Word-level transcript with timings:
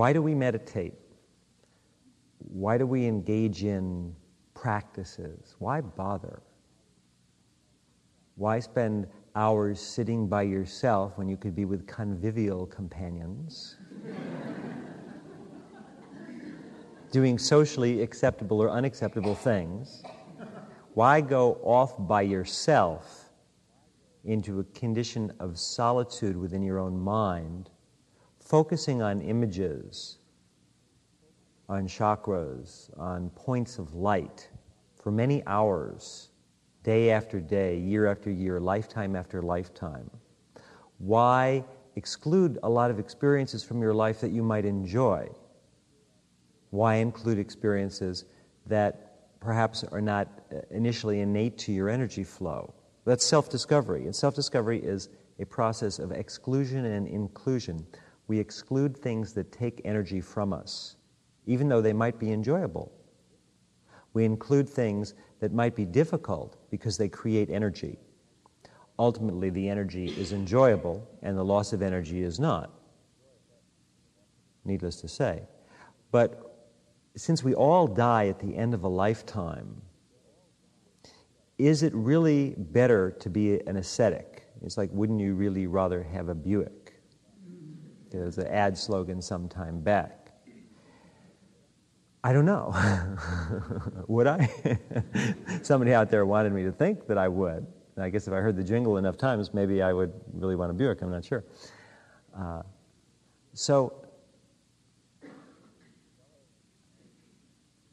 Why 0.00 0.14
do 0.14 0.22
we 0.22 0.34
meditate? 0.34 0.94
Why 2.38 2.78
do 2.78 2.86
we 2.86 3.04
engage 3.04 3.64
in 3.64 4.16
practices? 4.54 5.56
Why 5.58 5.82
bother? 5.82 6.40
Why 8.36 8.60
spend 8.60 9.08
hours 9.36 9.78
sitting 9.78 10.26
by 10.26 10.44
yourself 10.44 11.18
when 11.18 11.28
you 11.28 11.36
could 11.36 11.54
be 11.54 11.66
with 11.66 11.86
convivial 11.86 12.64
companions? 12.64 13.76
doing 17.12 17.36
socially 17.36 18.00
acceptable 18.00 18.62
or 18.62 18.70
unacceptable 18.70 19.34
things. 19.34 20.02
Why 20.94 21.20
go 21.20 21.60
off 21.62 21.94
by 22.08 22.22
yourself 22.22 23.28
into 24.24 24.60
a 24.60 24.64
condition 24.64 25.30
of 25.40 25.58
solitude 25.58 26.38
within 26.38 26.62
your 26.62 26.78
own 26.78 26.98
mind, 26.98 27.68
focusing 28.50 29.00
on 29.00 29.20
images, 29.20 30.18
on 31.68 31.86
chakras, 31.86 32.90
on 32.98 33.30
points 33.30 33.78
of 33.78 33.94
light 33.94 34.48
for 35.00 35.12
many 35.12 35.40
hours, 35.46 36.30
day 36.82 37.12
after 37.12 37.38
day, 37.38 37.78
year 37.78 38.08
after 38.08 38.28
year, 38.28 38.58
lifetime 38.58 39.14
after 39.14 39.40
lifetime? 39.40 40.10
Why 40.98 41.64
exclude 41.94 42.58
a 42.64 42.68
lot 42.68 42.90
of 42.90 42.98
experiences 42.98 43.62
from 43.62 43.80
your 43.80 43.94
life 43.94 44.20
that 44.20 44.32
you 44.32 44.42
might 44.42 44.64
enjoy? 44.64 45.28
Why 46.70 46.96
include 46.96 47.38
experiences 47.38 48.24
that 48.66 49.38
perhaps 49.38 49.84
are 49.84 50.00
not 50.00 50.26
uh, 50.52 50.56
initially 50.72 51.20
innate 51.20 51.56
to 51.58 51.72
your 51.72 51.88
energy 51.88 52.24
flow? 52.24 52.74
That's 53.04 53.24
self 53.24 53.48
discovery. 53.48 54.06
And 54.06 54.14
self 54.14 54.34
discovery 54.34 54.80
is 54.80 55.08
a 55.38 55.46
process 55.46 56.00
of 56.00 56.10
exclusion 56.10 56.84
and 56.84 57.06
inclusion. 57.06 57.86
We 58.30 58.38
exclude 58.38 58.96
things 58.96 59.32
that 59.32 59.50
take 59.50 59.80
energy 59.84 60.20
from 60.20 60.52
us, 60.52 60.94
even 61.46 61.68
though 61.68 61.80
they 61.80 61.92
might 61.92 62.20
be 62.20 62.30
enjoyable. 62.30 62.92
We 64.12 64.24
include 64.24 64.68
things 64.68 65.14
that 65.40 65.52
might 65.52 65.74
be 65.74 65.84
difficult 65.84 66.56
because 66.70 66.96
they 66.96 67.08
create 67.08 67.50
energy. 67.50 67.98
Ultimately, 69.00 69.50
the 69.50 69.68
energy 69.68 70.10
is 70.10 70.30
enjoyable 70.30 71.04
and 71.24 71.36
the 71.36 71.44
loss 71.44 71.72
of 71.72 71.82
energy 71.82 72.22
is 72.22 72.38
not, 72.38 72.70
needless 74.64 75.00
to 75.00 75.08
say. 75.08 75.42
But 76.12 76.70
since 77.16 77.42
we 77.42 77.54
all 77.54 77.88
die 77.88 78.28
at 78.28 78.38
the 78.38 78.56
end 78.56 78.74
of 78.74 78.84
a 78.84 78.88
lifetime, 78.88 79.82
is 81.58 81.82
it 81.82 81.92
really 81.96 82.54
better 82.56 83.10
to 83.10 83.28
be 83.28 83.60
an 83.66 83.76
ascetic? 83.76 84.44
It's 84.62 84.78
like, 84.78 84.90
wouldn't 84.92 85.18
you 85.18 85.34
really 85.34 85.66
rather 85.66 86.04
have 86.04 86.28
a 86.28 86.34
Buick? 86.36 86.89
There 88.10 88.24
was 88.24 88.38
an 88.38 88.48
ad 88.48 88.76
slogan 88.76 89.22
some 89.22 89.48
time 89.48 89.80
back. 89.80 90.32
I 92.22 92.32
don't 92.32 92.44
know. 92.44 92.74
would 94.08 94.26
I? 94.26 94.50
Somebody 95.62 95.94
out 95.94 96.10
there 96.10 96.26
wanted 96.26 96.52
me 96.52 96.64
to 96.64 96.72
think 96.72 97.06
that 97.06 97.16
I 97.16 97.28
would. 97.28 97.66
I 97.96 98.10
guess 98.10 98.26
if 98.26 98.32
I 98.34 98.36
heard 98.36 98.56
the 98.56 98.64
jingle 98.64 98.96
enough 98.96 99.16
times, 99.16 99.54
maybe 99.54 99.82
I 99.82 99.92
would 99.92 100.12
really 100.32 100.56
want 100.56 100.70
a 100.70 100.74
Buick. 100.74 101.02
I'm 101.02 101.10
not 101.10 101.24
sure. 101.24 101.44
Uh, 102.36 102.62
so 103.54 104.06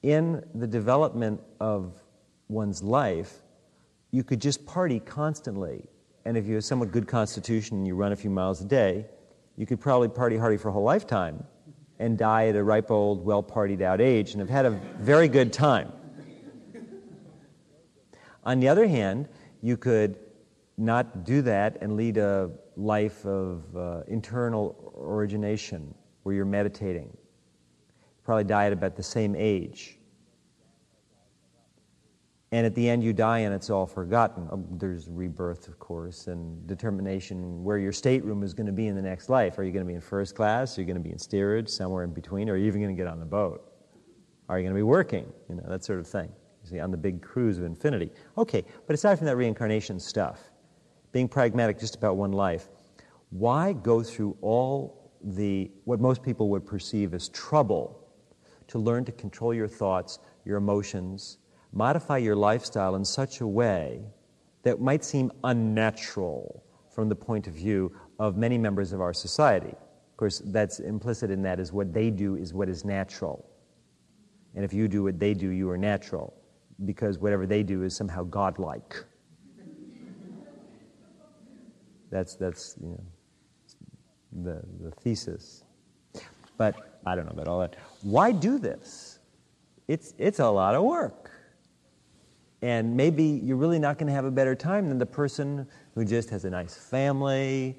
in 0.03 0.43
the 0.55 0.67
development 0.67 1.41
of 1.59 2.01
one's 2.47 2.81
life, 2.81 3.41
you 4.11 4.23
could 4.23 4.41
just 4.41 4.65
party 4.65 4.99
constantly. 4.99 5.85
And 6.25 6.37
if 6.37 6.47
you 6.47 6.55
have 6.55 6.63
somewhat 6.63 6.91
good 6.91 7.07
constitution 7.07 7.77
and 7.77 7.87
you 7.87 7.95
run 7.95 8.11
a 8.11 8.15
few 8.15 8.29
miles 8.29 8.61
a 8.61 8.65
day, 8.65 9.05
you 9.57 9.65
could 9.65 9.81
probably 9.81 10.07
party 10.07 10.37
hardy 10.37 10.55
for 10.55 10.69
a 10.69 10.71
whole 10.71 10.83
lifetime 10.83 11.43
and 11.99 12.17
die 12.17 12.47
at 12.47 12.55
a 12.55 12.63
ripe 12.63 12.91
old, 12.91 13.25
well 13.25 13.41
partied 13.43 13.81
out 13.81 13.99
age 13.99 14.31
and 14.31 14.39
have 14.39 14.49
had 14.49 14.65
a 14.65 14.71
very 14.99 15.27
good 15.27 15.51
time. 15.51 15.91
On 18.43 18.59
the 18.59 18.67
other 18.69 18.87
hand, 18.87 19.27
you 19.61 19.75
could 19.75 20.17
not 20.77 21.25
do 21.25 21.41
that 21.41 21.79
and 21.81 21.97
lead 21.97 22.17
a 22.17 22.51
life 22.77 23.25
of 23.25 23.63
uh, 23.75 24.03
internal 24.07 24.93
origination 24.95 25.93
where 26.23 26.35
you're 26.35 26.45
meditating. 26.45 27.15
Probably 28.23 28.43
die 28.43 28.67
at 28.67 28.73
about 28.73 28.95
the 28.95 29.03
same 29.03 29.35
age 29.35 29.96
and 32.51 32.65
at 32.65 32.73
the 32.75 32.89
end 32.89 33.03
you 33.03 33.13
die 33.13 33.39
and 33.39 33.53
it's 33.53 33.69
all 33.69 33.85
forgotten. 33.85 34.47
Um, 34.51 34.65
there's 34.71 35.09
rebirth, 35.09 35.67
of 35.67 35.79
course, 35.79 36.27
and 36.27 36.65
determination 36.65 37.63
where 37.63 37.77
your 37.77 37.91
stateroom 37.91 38.43
is 38.43 38.53
going 38.53 38.67
to 38.67 38.73
be 38.73 38.87
in 38.87 38.95
the 38.95 39.01
next 39.01 39.29
life. 39.29 39.59
Are 39.59 39.63
you 39.63 39.71
going 39.71 39.85
to 39.85 39.87
be 39.87 39.95
in 39.95 40.01
first 40.01 40.35
class? 40.35 40.77
Are 40.77 40.81
you 40.81 40.87
going 40.87 40.97
to 40.97 41.03
be 41.03 41.11
in 41.11 41.19
steerage, 41.19 41.67
somewhere 41.67 42.03
in 42.03 42.13
between? 42.13 42.49
Or 42.49 42.53
are 42.53 42.57
you 42.57 42.67
even 42.67 42.81
going 42.81 42.95
to 42.95 42.99
get 42.99 43.07
on 43.07 43.19
the 43.19 43.25
boat? 43.25 43.69
Are 44.47 44.57
you 44.57 44.63
going 44.63 44.73
to 44.73 44.79
be 44.79 44.83
working? 44.83 45.31
You 45.49 45.55
know, 45.55 45.63
that 45.67 45.83
sort 45.83 45.99
of 45.99 46.07
thing. 46.07 46.31
You 46.63 46.69
see, 46.69 46.79
on 46.79 46.91
the 46.91 46.97
big 46.97 47.21
cruise 47.21 47.57
of 47.57 47.65
infinity. 47.65 48.11
Okay, 48.37 48.63
but 48.85 48.93
aside 48.93 49.17
from 49.17 49.27
that 49.27 49.35
reincarnation 49.35 49.99
stuff, 49.99 50.49
being 51.11 51.27
pragmatic 51.27 51.79
just 51.79 51.95
about 51.95 52.15
one 52.15 52.31
life, 52.31 52.69
why 53.29 53.73
go 53.73 54.01
through 54.01 54.37
all 54.41 55.11
the, 55.21 55.69
what 55.83 55.99
most 55.99 56.23
people 56.23 56.49
would 56.49 56.65
perceive 56.65 57.13
as 57.13 57.27
trouble 57.29 58.07
to 58.67 58.79
learn 58.79 59.03
to 59.05 59.11
control 59.11 59.53
your 59.53 59.67
thoughts, 59.67 60.19
your 60.45 60.57
emotions, 60.57 61.39
modify 61.73 62.17
your 62.17 62.35
lifestyle 62.35 62.95
in 62.95 63.05
such 63.05 63.41
a 63.41 63.47
way 63.47 64.01
that 64.63 64.81
might 64.81 65.03
seem 65.03 65.31
unnatural 65.43 66.63
from 66.89 67.09
the 67.09 67.15
point 67.15 67.47
of 67.47 67.53
view 67.53 67.95
of 68.19 68.37
many 68.37 68.57
members 68.57 68.93
of 68.93 69.01
our 69.01 69.13
society. 69.13 69.69
Of 69.69 70.17
course, 70.17 70.41
that's 70.45 70.79
implicit 70.79 71.29
in 71.29 71.43
that 71.43 71.59
is 71.59 71.71
what 71.71 71.93
they 71.93 72.09
do 72.09 72.35
is 72.35 72.53
what 72.53 72.69
is 72.69 72.83
natural. 72.83 73.47
And 74.55 74.65
if 74.65 74.73
you 74.73 74.87
do 74.87 75.03
what 75.03 75.19
they 75.19 75.35
do, 75.35 75.49
you 75.49 75.69
are 75.69 75.77
natural, 75.77 76.33
because 76.85 77.19
whatever 77.19 77.45
they 77.45 77.61
do 77.61 77.83
is 77.83 77.95
somehow 77.95 78.23
godlike. 78.23 79.03
That's, 82.09 82.35
that's 82.35 82.77
you 82.81 82.87
know, 82.87 83.03
the, 84.43 84.63
the 84.81 84.91
thesis. 84.91 85.65
But 86.57 86.99
I 87.05 87.15
don't 87.15 87.25
know 87.25 87.33
about 87.33 87.47
all 87.47 87.59
that. 87.59 87.75
Why 88.01 88.31
do 88.31 88.57
this? 88.57 89.19
It's, 89.87 90.13
it's 90.17 90.39
a 90.39 90.47
lot 90.49 90.73
of 90.73 90.83
work. 90.83 91.26
And 92.61 92.95
maybe 92.95 93.23
you're 93.23 93.57
really 93.57 93.79
not 93.79 93.97
going 93.97 94.07
to 94.07 94.13
have 94.13 94.25
a 94.25 94.31
better 94.31 94.55
time 94.55 94.89
than 94.89 94.97
the 94.97 95.05
person 95.05 95.67
who 95.93 96.03
just 96.03 96.29
has 96.31 96.45
a 96.45 96.49
nice 96.49 96.75
family, 96.75 97.77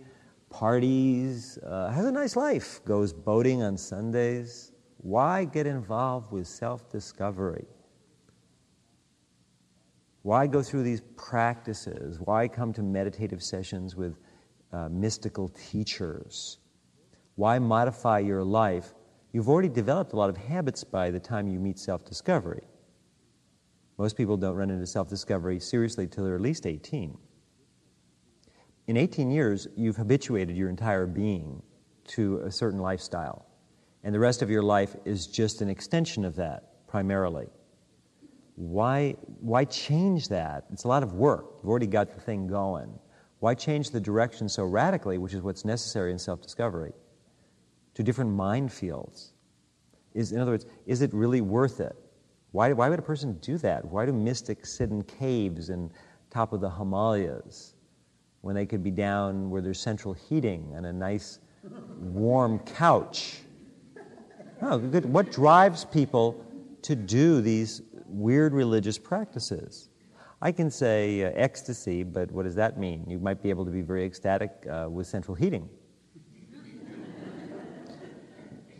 parties, 0.51 1.59
uh, 1.67 1.91
has 1.91 2.07
a 2.07 2.13
nice 2.13 2.37
life, 2.37 2.81
goes 2.85 3.13
boating 3.13 3.63
on 3.63 3.77
Sundays. 3.77 4.73
Why 4.99 5.45
get 5.45 5.67
involved 5.67 6.33
with 6.33 6.47
self 6.47 6.91
discovery? 6.91 7.67
Why 10.23 10.47
go 10.47 10.63
through 10.63 10.83
these 10.83 11.03
practices? 11.17 12.21
Why 12.21 12.49
come 12.49 12.73
to 12.75 12.83
meditative 12.83 13.43
sessions 13.43 13.97
with 13.97 14.19
uh, 14.73 14.89
mystical 14.91 15.49
teachers? 15.49 16.59
Why 17.37 17.59
modify 17.59 18.19
your 18.21 18.45
life? 18.45 18.95
You've 19.33 19.49
already 19.49 19.69
developed 19.69 20.13
a 20.13 20.17
lot 20.17 20.31
of 20.31 20.37
habits 20.37 20.85
by 20.85 21.11
the 21.11 21.21
time 21.21 21.49
you 21.49 21.59
meet 21.59 21.79
self 21.79 22.05
discovery. 22.05 22.63
Most 23.99 24.17
people 24.17 24.37
don't 24.37 24.55
run 24.55 24.71
into 24.71 24.87
self 24.87 25.09
discovery 25.09 25.59
seriously 25.59 26.07
till 26.07 26.25
they're 26.25 26.37
at 26.37 26.41
least 26.41 26.67
18. 26.67 27.19
In 28.87 28.97
18 28.97 29.31
years, 29.31 29.67
you've 29.77 29.97
habituated 29.97 30.57
your 30.57 30.71
entire 30.71 31.07
being 31.07 31.63
to 32.07 32.39
a 32.39 32.51
certain 32.51 32.81
lifestyle, 32.81 33.45
and 34.03 34.15
the 34.15 34.21
rest 34.21 34.41
of 34.41 34.49
your 34.49 34.63
life 34.63 34.97
is 35.05 35.27
just 35.27 35.61
an 35.61 35.69
extension 35.69 36.25
of 36.25 36.37
that, 36.37 36.87
primarily. 36.87 37.49
Why, 38.55 39.17
why 39.41 39.67
change 39.67 40.29
that? 40.29 40.65
It's 40.73 40.85
a 40.85 40.89
lot 40.89 41.03
of 41.03 41.15
work. 41.15 41.59
You've 41.59 41.69
already 41.69 41.87
got 41.87 42.15
the 42.15 42.21
thing 42.21 42.47
going. 42.47 42.99
Why 43.41 43.55
change 43.55 43.91
the 43.91 44.01
direction 44.01 44.49
so 44.49 44.65
radically, 44.65 45.19
which 45.19 45.35
is 45.35 45.43
what's 45.43 45.65
necessary 45.65 46.13
in 46.13 46.19
self 46.19 46.41
discovery, 46.41 46.93
to 47.95 48.03
different 48.03 48.31
mind 48.31 48.73
fields? 48.73 49.33
Is, 50.15 50.33
in 50.33 50.41
other 50.41 50.53
words, 50.53 50.67
is 50.87 51.03
it 51.03 51.13
really 51.13 51.41
worth 51.41 51.81
it? 51.81 51.95
Why, 52.53 52.73
why 52.73 52.89
would 52.89 52.99
a 52.99 53.03
person 53.03 53.35
do 53.41 53.59
that? 53.59 53.85
Why 53.85 54.07
do 54.07 54.13
mystics 54.13 54.73
sit 54.73 54.91
in 54.91 55.03
caves 55.05 55.69
and 55.69 55.91
top 56.31 56.53
of 56.53 56.61
the 56.61 56.71
Himalayas 56.71 57.75
when 58.41 58.55
they 58.55 58.65
could 58.65 58.83
be 58.83 58.91
down 58.91 59.51
where 59.51 59.61
there's 59.61 59.81
central 59.81 60.15
heating 60.15 60.73
and 60.75 60.87
a 60.87 60.93
nice 60.93 61.41
warm 62.01 62.59
couch? 62.61 63.41
Oh, 64.63 64.79
good. 64.79 65.05
What 65.05 65.31
drives 65.31 65.85
people 65.85 66.45
to 66.83 66.97
do 66.97 67.41
these 67.41 67.83
weird 68.07 68.55
religious 68.55 68.99
practices? 68.99 69.89
I 70.41 70.53
can 70.53 70.71
say 70.71 71.25
uh, 71.25 71.33
ecstasy, 71.35 72.03
but 72.05 72.31
what 72.31 72.45
does 72.45 72.55
that 72.55 72.79
mean? 72.79 73.05
You 73.09 73.19
might 73.19 73.43
be 73.43 73.51
able 73.51 73.65
to 73.65 73.71
be 73.71 73.83
very 73.83 74.05
ecstatic 74.05 74.51
uh, 74.71 74.89
with 74.89 75.07
central 75.07 75.35
heating. 75.35 75.69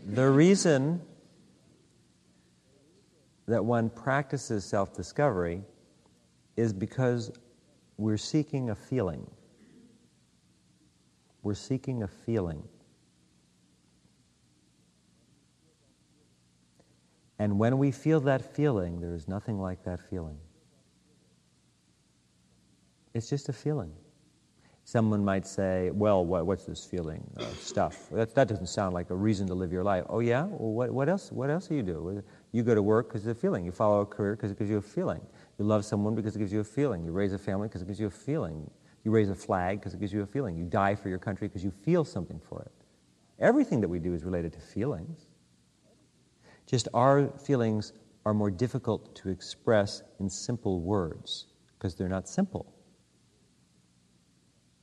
the 0.07 0.29
reason 0.29 1.03
that 3.49 3.65
one 3.65 3.89
practices 3.91 4.65
self 4.65 4.95
discovery 4.95 5.63
is 6.57 6.73
because 6.73 7.33
we're 7.97 8.19
seeking 8.19 8.71
a 8.71 8.75
feeling. 8.75 9.29
We're 11.43 11.55
seeking 11.55 12.03
a 12.03 12.09
feeling. 12.09 12.63
And 17.39 17.59
when 17.59 17.79
we 17.79 17.91
feel 17.91 18.21
that 18.21 18.55
feeling, 18.55 19.01
there 19.01 19.15
is 19.15 19.29
nothing 19.29 19.61
like 19.61 19.85
that 19.85 20.01
feeling. 20.01 20.39
It's 23.15 23.31
just 23.31 23.49
a 23.49 23.53
feeling. 23.53 23.93
Someone 24.85 25.25
might 25.25 25.47
say, 25.47 25.91
Well, 25.93 26.25
what, 26.25 26.47
what's 26.47 26.65
this 26.65 26.85
feeling? 26.85 27.23
Stuff. 27.59 28.09
That, 28.11 28.35
that 28.35 28.49
doesn't 28.49 28.69
sound 28.69 28.95
like 28.95 29.11
a 29.11 29.15
reason 29.15 29.47
to 29.49 29.55
live 29.55 29.73
your 29.73 29.85
life. 29.85 30.05
Oh, 30.09 30.21
yeah? 30.21 30.45
Well, 30.45 30.73
what, 30.73 30.91
what, 30.91 31.09
else, 31.09 31.31
what 31.31 31.51
else 31.51 31.69
do 31.69 31.77
you 31.77 31.83
do? 31.83 32.23
You 32.53 32.63
go 32.63 32.75
to 32.75 32.83
work 32.83 33.09
because 33.09 33.27
it's 33.27 33.39
a 33.39 33.41
feeling. 33.41 33.65
You 33.65 33.73
follow 33.73 34.01
a 34.01 34.07
career 34.07 34.35
because 34.35 34.51
it 34.51 34.59
gives 34.59 34.71
you 34.71 34.79
a 34.79 34.83
feeling. 34.83 35.21
You 35.59 35.65
love 35.65 35.85
someone 35.85 36.15
because 36.15 36.35
it 36.35 36.39
gives 36.39 36.53
you 36.53 36.61
a 36.61 36.65
feeling. 36.65 37.05
You 37.05 37.13
raise 37.13 37.33
a 37.33 37.39
family 37.39 37.69
because 37.69 37.83
it 37.83 37.87
gives 37.87 38.01
you 38.01 38.07
a 38.07 38.11
feeling. 38.11 38.71
You 39.05 39.11
raise 39.11 39.29
a 39.29 39.35
flag 39.35 39.81
because 39.81 39.95
it 39.95 40.01
gives 40.01 40.13
you 40.13 40.23
a 40.23 40.27
feeling. 40.27 40.57
You 40.57 40.65
die 40.65 40.95
for 40.95 41.09
your 41.09 41.19
country 41.19 41.49
because 41.49 41.63
you 41.63 41.71
feel 41.71 42.05
something 42.05 42.41
for 42.49 42.63
it. 42.63 42.73
Everything 43.39 43.81
that 43.83 43.89
we 43.89 43.99
do 43.99 44.15
is 44.15 44.25
related 44.25 44.53
to 44.55 44.61
feelings. 44.61 45.29
Just 46.67 46.89
our 46.95 47.29
feelings 47.39 47.93
are 48.27 48.35
more 48.35 48.51
difficult 48.51 49.15
to 49.17 49.29
express 49.29 50.03
in 50.21 50.29
simple 50.29 50.81
words 50.81 51.47
because 51.79 51.95
they're 51.95 52.09
not 52.09 52.29
simple. 52.29 52.75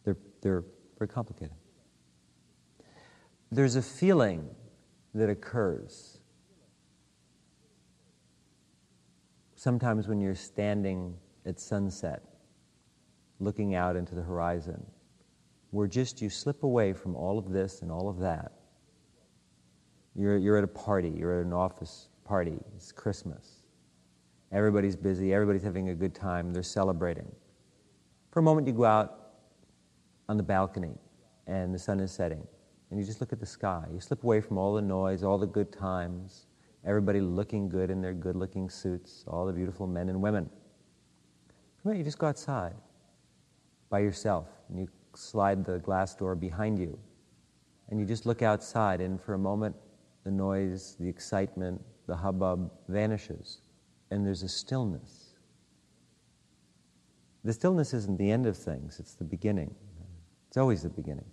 They're, 0.03 0.17
they're 0.41 0.63
very 0.97 1.09
complicated. 1.09 1.55
There's 3.51 3.75
a 3.75 3.81
feeling 3.81 4.49
that 5.13 5.29
occurs 5.29 6.14
sometimes 9.65 10.07
when 10.07 10.21
you're 10.21 10.35
standing 10.35 11.15
at 11.47 11.59
sunset, 11.59 12.21
looking 13.39 13.73
out 13.73 13.95
into 13.95 14.13
the 14.13 14.21
horizon, 14.21 14.79
where 15.71 15.87
just 15.87 16.21
you 16.21 16.29
slip 16.29 16.61
away 16.61 16.93
from 16.93 17.15
all 17.15 17.39
of 17.39 17.49
this 17.49 17.81
and 17.81 17.91
all 17.91 18.07
of 18.07 18.19
that. 18.19 18.51
You're, 20.13 20.37
you're 20.37 20.59
at 20.59 20.63
a 20.63 20.67
party, 20.67 21.11
you're 21.17 21.39
at 21.39 21.47
an 21.47 21.51
office 21.51 22.09
party, 22.25 22.59
it's 22.75 22.91
Christmas. 22.91 23.63
Everybody's 24.51 24.95
busy, 24.95 25.33
everybody's 25.33 25.63
having 25.63 25.89
a 25.89 25.95
good 25.95 26.13
time, 26.13 26.53
they're 26.53 26.61
celebrating. 26.61 27.25
For 28.29 28.41
a 28.41 28.43
moment, 28.43 28.67
you 28.67 28.73
go 28.73 28.85
out 28.85 29.31
on 30.29 30.37
the 30.37 30.43
balcony 30.43 30.93
and 31.47 31.73
the 31.73 31.79
sun 31.79 31.99
is 31.99 32.11
setting, 32.11 32.45
and 32.91 32.99
you 32.99 33.03
just 33.03 33.19
look 33.19 33.33
at 33.33 33.39
the 33.39 33.47
sky. 33.47 33.87
You 33.91 33.99
slip 33.99 34.23
away 34.23 34.41
from 34.41 34.59
all 34.59 34.75
the 34.75 34.83
noise, 34.83 35.23
all 35.23 35.39
the 35.39 35.47
good 35.47 35.73
times, 35.73 36.45
everybody 36.85 37.21
looking 37.21 37.67
good 37.67 37.89
in 37.89 38.01
their 38.01 38.13
good 38.13 38.35
looking 38.35 38.69
suits, 38.69 39.23
all 39.27 39.45
the 39.45 39.53
beautiful 39.53 39.87
men 39.87 40.09
and 40.09 40.21
women. 40.21 40.49
A 41.85 41.93
you 41.93 42.03
just 42.03 42.17
go 42.17 42.27
outside 42.27 42.75
by 43.89 43.99
yourself, 43.99 44.47
and 44.69 44.79
you 44.79 44.87
slide 45.13 45.63
the 45.63 45.79
glass 45.79 46.15
door 46.15 46.35
behind 46.35 46.79
you, 46.79 46.97
and 47.89 47.99
you 47.99 48.05
just 48.05 48.25
look 48.25 48.41
outside, 48.41 49.01
and 49.01 49.21
for 49.21 49.35
a 49.35 49.37
moment, 49.37 49.75
the 50.23 50.31
noise, 50.31 50.95
the 50.99 51.07
excitement, 51.07 51.81
the 52.07 52.15
hubbub 52.15 52.71
vanishes, 52.87 53.61
and 54.09 54.25
there's 54.25 54.41
a 54.41 54.49
stillness. 54.49 55.35
The 57.43 57.53
stillness 57.53 57.93
isn't 57.93 58.17
the 58.17 58.31
end 58.31 58.47
of 58.47 58.57
things, 58.57 58.99
it's 58.99 59.13
the 59.13 59.23
beginning. 59.23 59.75
It's 60.47 60.57
always 60.57 60.81
the 60.81 60.89
beginning. 60.89 61.29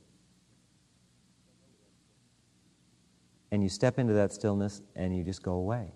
And 3.53 3.63
you 3.63 3.69
step 3.69 4.01
into 4.01 4.15
that 4.15 4.33
stillness 4.33 4.83
and 4.97 5.17
you 5.17 5.23
just 5.23 5.43
go 5.43 5.53
away. 5.53 5.93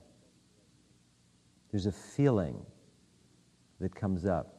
There's 1.72 1.86
a 1.86 1.92
feeling 1.92 2.64
that 3.80 3.94
comes 3.94 4.24
up 4.24 4.52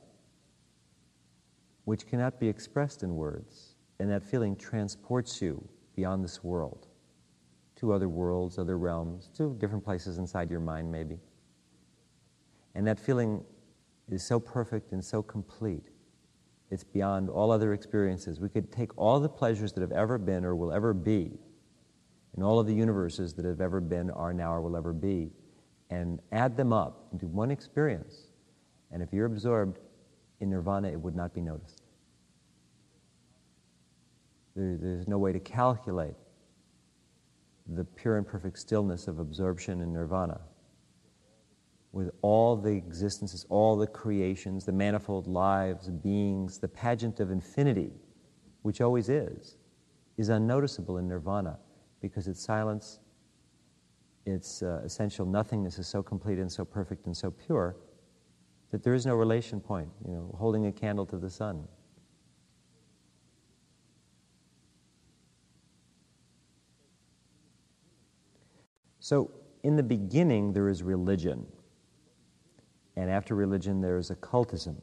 which 1.86 2.06
cannot 2.06 2.38
be 2.38 2.50
expressed 2.50 3.02
in 3.04 3.16
words, 3.16 3.76
and 4.00 4.12
that 4.12 4.22
feeling 4.22 4.58
transports 4.58 5.42
you 5.42 5.66
beyond 5.96 6.22
this 6.22 6.44
world 6.44 6.88
to 7.78 7.94
other 7.94 8.10
worlds, 8.10 8.60
other 8.60 8.78
realms, 8.78 9.30
to 9.38 9.56
different 9.58 9.86
places 9.86 10.18
inside 10.18 10.52
your 10.52 10.60
mind, 10.60 10.92
maybe. 10.92 11.18
And 12.76 12.86
that 12.88 13.00
feeling 13.00 13.42
is 14.10 14.22
so 14.22 14.38
perfect 14.38 14.92
and 14.92 15.04
so 15.04 15.24
complete 15.24 15.92
it's 16.70 16.84
beyond 16.84 17.30
all 17.30 17.52
other 17.52 17.74
experiences. 17.74 18.40
We 18.40 18.50
could 18.50 18.72
take 18.72 18.92
all 18.98 19.20
the 19.20 19.30
pleasures 19.30 19.72
that 19.74 19.82
have 19.82 19.92
ever 19.92 20.18
been 20.18 20.44
or 20.44 20.56
will 20.56 20.72
ever 20.74 20.94
be, 20.94 21.40
and 22.38 22.46
all 22.46 22.60
of 22.60 22.68
the 22.68 22.74
universes 22.74 23.34
that 23.34 23.46
have 23.46 23.62
ever 23.62 23.82
been, 23.82 24.12
are 24.12 24.32
now, 24.32 24.54
or 24.54 24.62
will 24.62 24.78
ever 24.78 24.94
be, 24.94 25.32
and 25.90 26.20
add 26.32 26.56
them 26.56 26.72
up 26.72 27.08
into 27.12 27.26
one 27.26 27.50
experience. 27.50 28.28
And 28.92 29.02
if 29.02 29.12
you're 29.12 29.26
absorbed 29.26 29.80
in 30.40 30.52
nirvana, 30.52 30.90
it 30.90 31.02
would 31.02 31.16
not 31.16 31.34
be 31.34 31.42
noticed. 31.42 31.82
There, 34.56 34.78
there's 34.80 35.08
no 35.08 35.18
way 35.18 35.34
to 35.34 35.40
calculate 35.40 36.14
the 37.76 37.84
pure 37.84 38.18
and 38.18 38.28
perfect 38.28 38.60
stillness 38.60 39.08
of 39.08 39.18
absorption 39.18 39.82
in 39.82 39.92
nirvana 39.92 40.40
with 41.92 42.12
all 42.22 42.56
the 42.56 42.70
existences, 42.70 43.48
all 43.50 43.76
the 43.76 43.88
creations, 43.88 44.64
the 44.64 44.72
manifold 44.72 45.26
lives, 45.26 45.90
beings, 45.90 46.60
the 46.60 46.68
pageant 46.68 47.20
of 47.20 47.32
infinity, 47.32 47.94
which 48.62 48.80
always 48.80 49.10
is, 49.10 49.58
is 50.18 50.30
unnoticeable 50.30 51.00
in 51.00 51.08
nirvana 51.08 51.58
because 52.08 52.28
its 52.28 52.44
silence, 52.44 53.00
its 54.26 54.62
uh, 54.62 54.82
essential 54.84 55.26
nothingness 55.26 55.80
is 55.80 55.88
so 55.88 56.04
complete 56.04 56.38
and 56.38 56.52
so 56.52 56.66
perfect 56.66 57.06
and 57.06 57.16
so 57.16 57.32
pure 57.32 57.76
that 58.72 58.84
there 58.84 58.94
is 58.94 59.06
no 59.06 59.16
relation 59.16 59.60
point, 59.60 59.90
you 60.06 60.14
know, 60.14 60.36
holding 60.38 60.66
a 60.66 60.72
candle 60.72 61.06
to 61.06 61.18
the 61.18 61.30
sun. 61.30 61.68
So, 69.00 69.32
in 69.64 69.78
the 69.78 69.84
beginning, 69.84 70.52
there 70.52 70.68
is 70.68 70.84
religion. 70.84 71.46
And 72.98 73.10
after 73.10 73.36
religion, 73.36 73.80
there 73.80 73.98
is 73.98 74.10
occultism. 74.10 74.82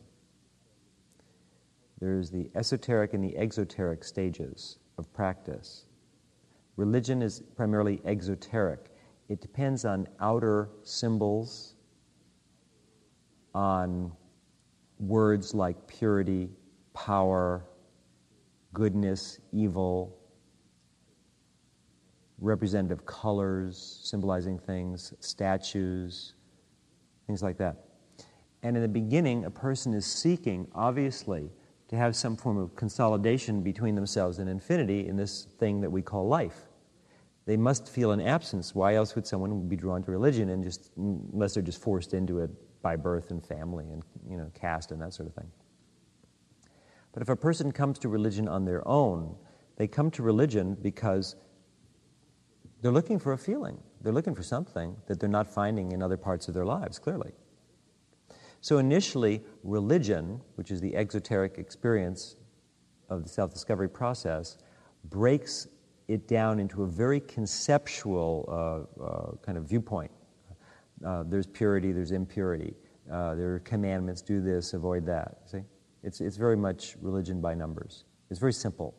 There's 2.01 2.31
the 2.31 2.51
esoteric 2.55 3.13
and 3.13 3.23
the 3.23 3.37
exoteric 3.37 4.03
stages 4.03 4.79
of 4.99 5.13
practice. 5.13 5.85
Religion 6.77 7.23
is 7.23 7.43
primarily 7.57 8.01
exoteric. 8.05 8.91
It 9.29 9.41
depends 9.41 9.85
on 9.85 10.09
outer 10.21 10.71
symbols, 10.83 11.77
on 13.55 14.13
words 14.99 15.55
like 15.55 15.87
purity, 15.87 16.51
power, 16.93 17.65
goodness, 18.73 19.39
evil, 19.53 20.19
representative 22.39 23.07
colors 23.07 24.01
symbolizing 24.03 24.59
things, 24.59 25.15
statues, 25.21 26.35
things 27.27 27.43
like 27.43 27.57
that. 27.59 27.85
And 28.63 28.77
in 28.77 28.83
the 28.83 28.89
beginning, 28.89 29.45
a 29.45 29.51
person 29.51 29.95
is 29.95 30.05
seeking, 30.05 30.67
obviously, 30.75 31.51
to 31.89 31.97
have 31.97 32.17
some 32.17 32.37
form 32.37 32.57
of 32.57 32.75
consolidation 32.77 33.63
between 33.63 33.95
themselves 33.95 34.39
and 34.39 34.49
infinity 34.49 35.07
in 35.07 35.17
this 35.17 35.45
thing 35.59 35.81
that 35.81 35.91
we 35.91 36.03
call 36.03 36.27
life. 36.27 36.69
They 37.47 37.57
must 37.57 37.89
feel 37.89 38.13
an 38.13 38.21
absence. 38.21 38.75
Why 38.75 38.95
else 38.95 39.15
would 39.15 39.27
someone 39.27 39.69
be 39.69 39.77
drawn 39.77 40.03
to 40.05 40.11
religion 40.11 40.49
and 40.49 40.65
just, 40.65 40.93
unless 40.97 41.55
they're 41.55 41.63
just 41.63 41.81
forced 41.81 42.15
into 42.15 42.39
it 42.39 42.51
by 42.83 42.97
birth 42.97 43.31
and 43.31 43.45
family 43.45 43.91
and, 43.91 44.03
you 44.29 44.37
know, 44.37 44.51
caste 44.55 44.93
and 44.93 45.01
that 45.03 45.13
sort 45.13 45.29
of 45.29 45.35
thing? 45.35 45.51
But 47.13 47.23
if 47.23 47.29
a 47.29 47.37
person 47.37 47.71
comes 47.71 47.99
to 48.01 48.09
religion 48.09 48.49
on 48.49 48.65
their 48.65 48.87
own, 48.89 49.37
they 49.77 49.87
come 49.87 50.11
to 50.13 50.23
religion 50.23 50.77
because 50.81 51.37
they're 52.81 52.93
looking 52.93 53.19
for 53.19 53.33
a 53.33 53.39
feeling. 53.39 53.79
They're 54.01 54.13
looking 54.13 54.35
for 54.35 54.43
something 54.43 54.97
that 55.07 55.21
they're 55.21 55.29
not 55.29 55.47
finding 55.47 55.93
in 55.93 56.03
other 56.03 56.17
parts 56.17 56.49
of 56.49 56.55
their 56.55 56.65
lives, 56.65 56.99
clearly. 56.99 57.33
So 58.65 58.79
initially, 58.79 59.43
religion, 59.63 60.41
which 60.55 60.71
is 60.71 60.81
the 60.81 60.97
exoteric 60.97 61.59
experience 61.59 62.37
of 63.11 63.23
the 63.23 63.29
self 63.29 63.53
discovery 63.53 63.91
process, 63.91 64.57
breaks 65.11 65.69
it 66.09 66.27
down 66.27 66.59
into 66.59 66.83
a 66.83 66.87
very 66.87 67.21
conceptual 67.21 68.49
uh, 68.49 69.05
uh, 69.05 69.33
kind 69.43 69.59
of 69.59 69.69
viewpoint. 69.69 70.11
Uh, 71.05 71.25
there's 71.27 71.47
purity, 71.47 71.93
there's 71.93 72.13
impurity, 72.13 72.73
uh, 73.13 73.35
there 73.35 73.53
are 73.53 73.59
commandments 73.59 74.23
do 74.23 74.41
this, 74.41 74.73
avoid 74.73 75.05
that. 75.05 75.41
See? 75.45 75.61
It's, 76.03 76.23
it's 76.23 76.39
very 76.39 76.57
much 76.57 76.97
religion 77.03 77.43
by 77.43 77.53
numbers. 77.53 78.05
It's 78.31 78.41
very 78.41 78.55
simple. 78.55 78.95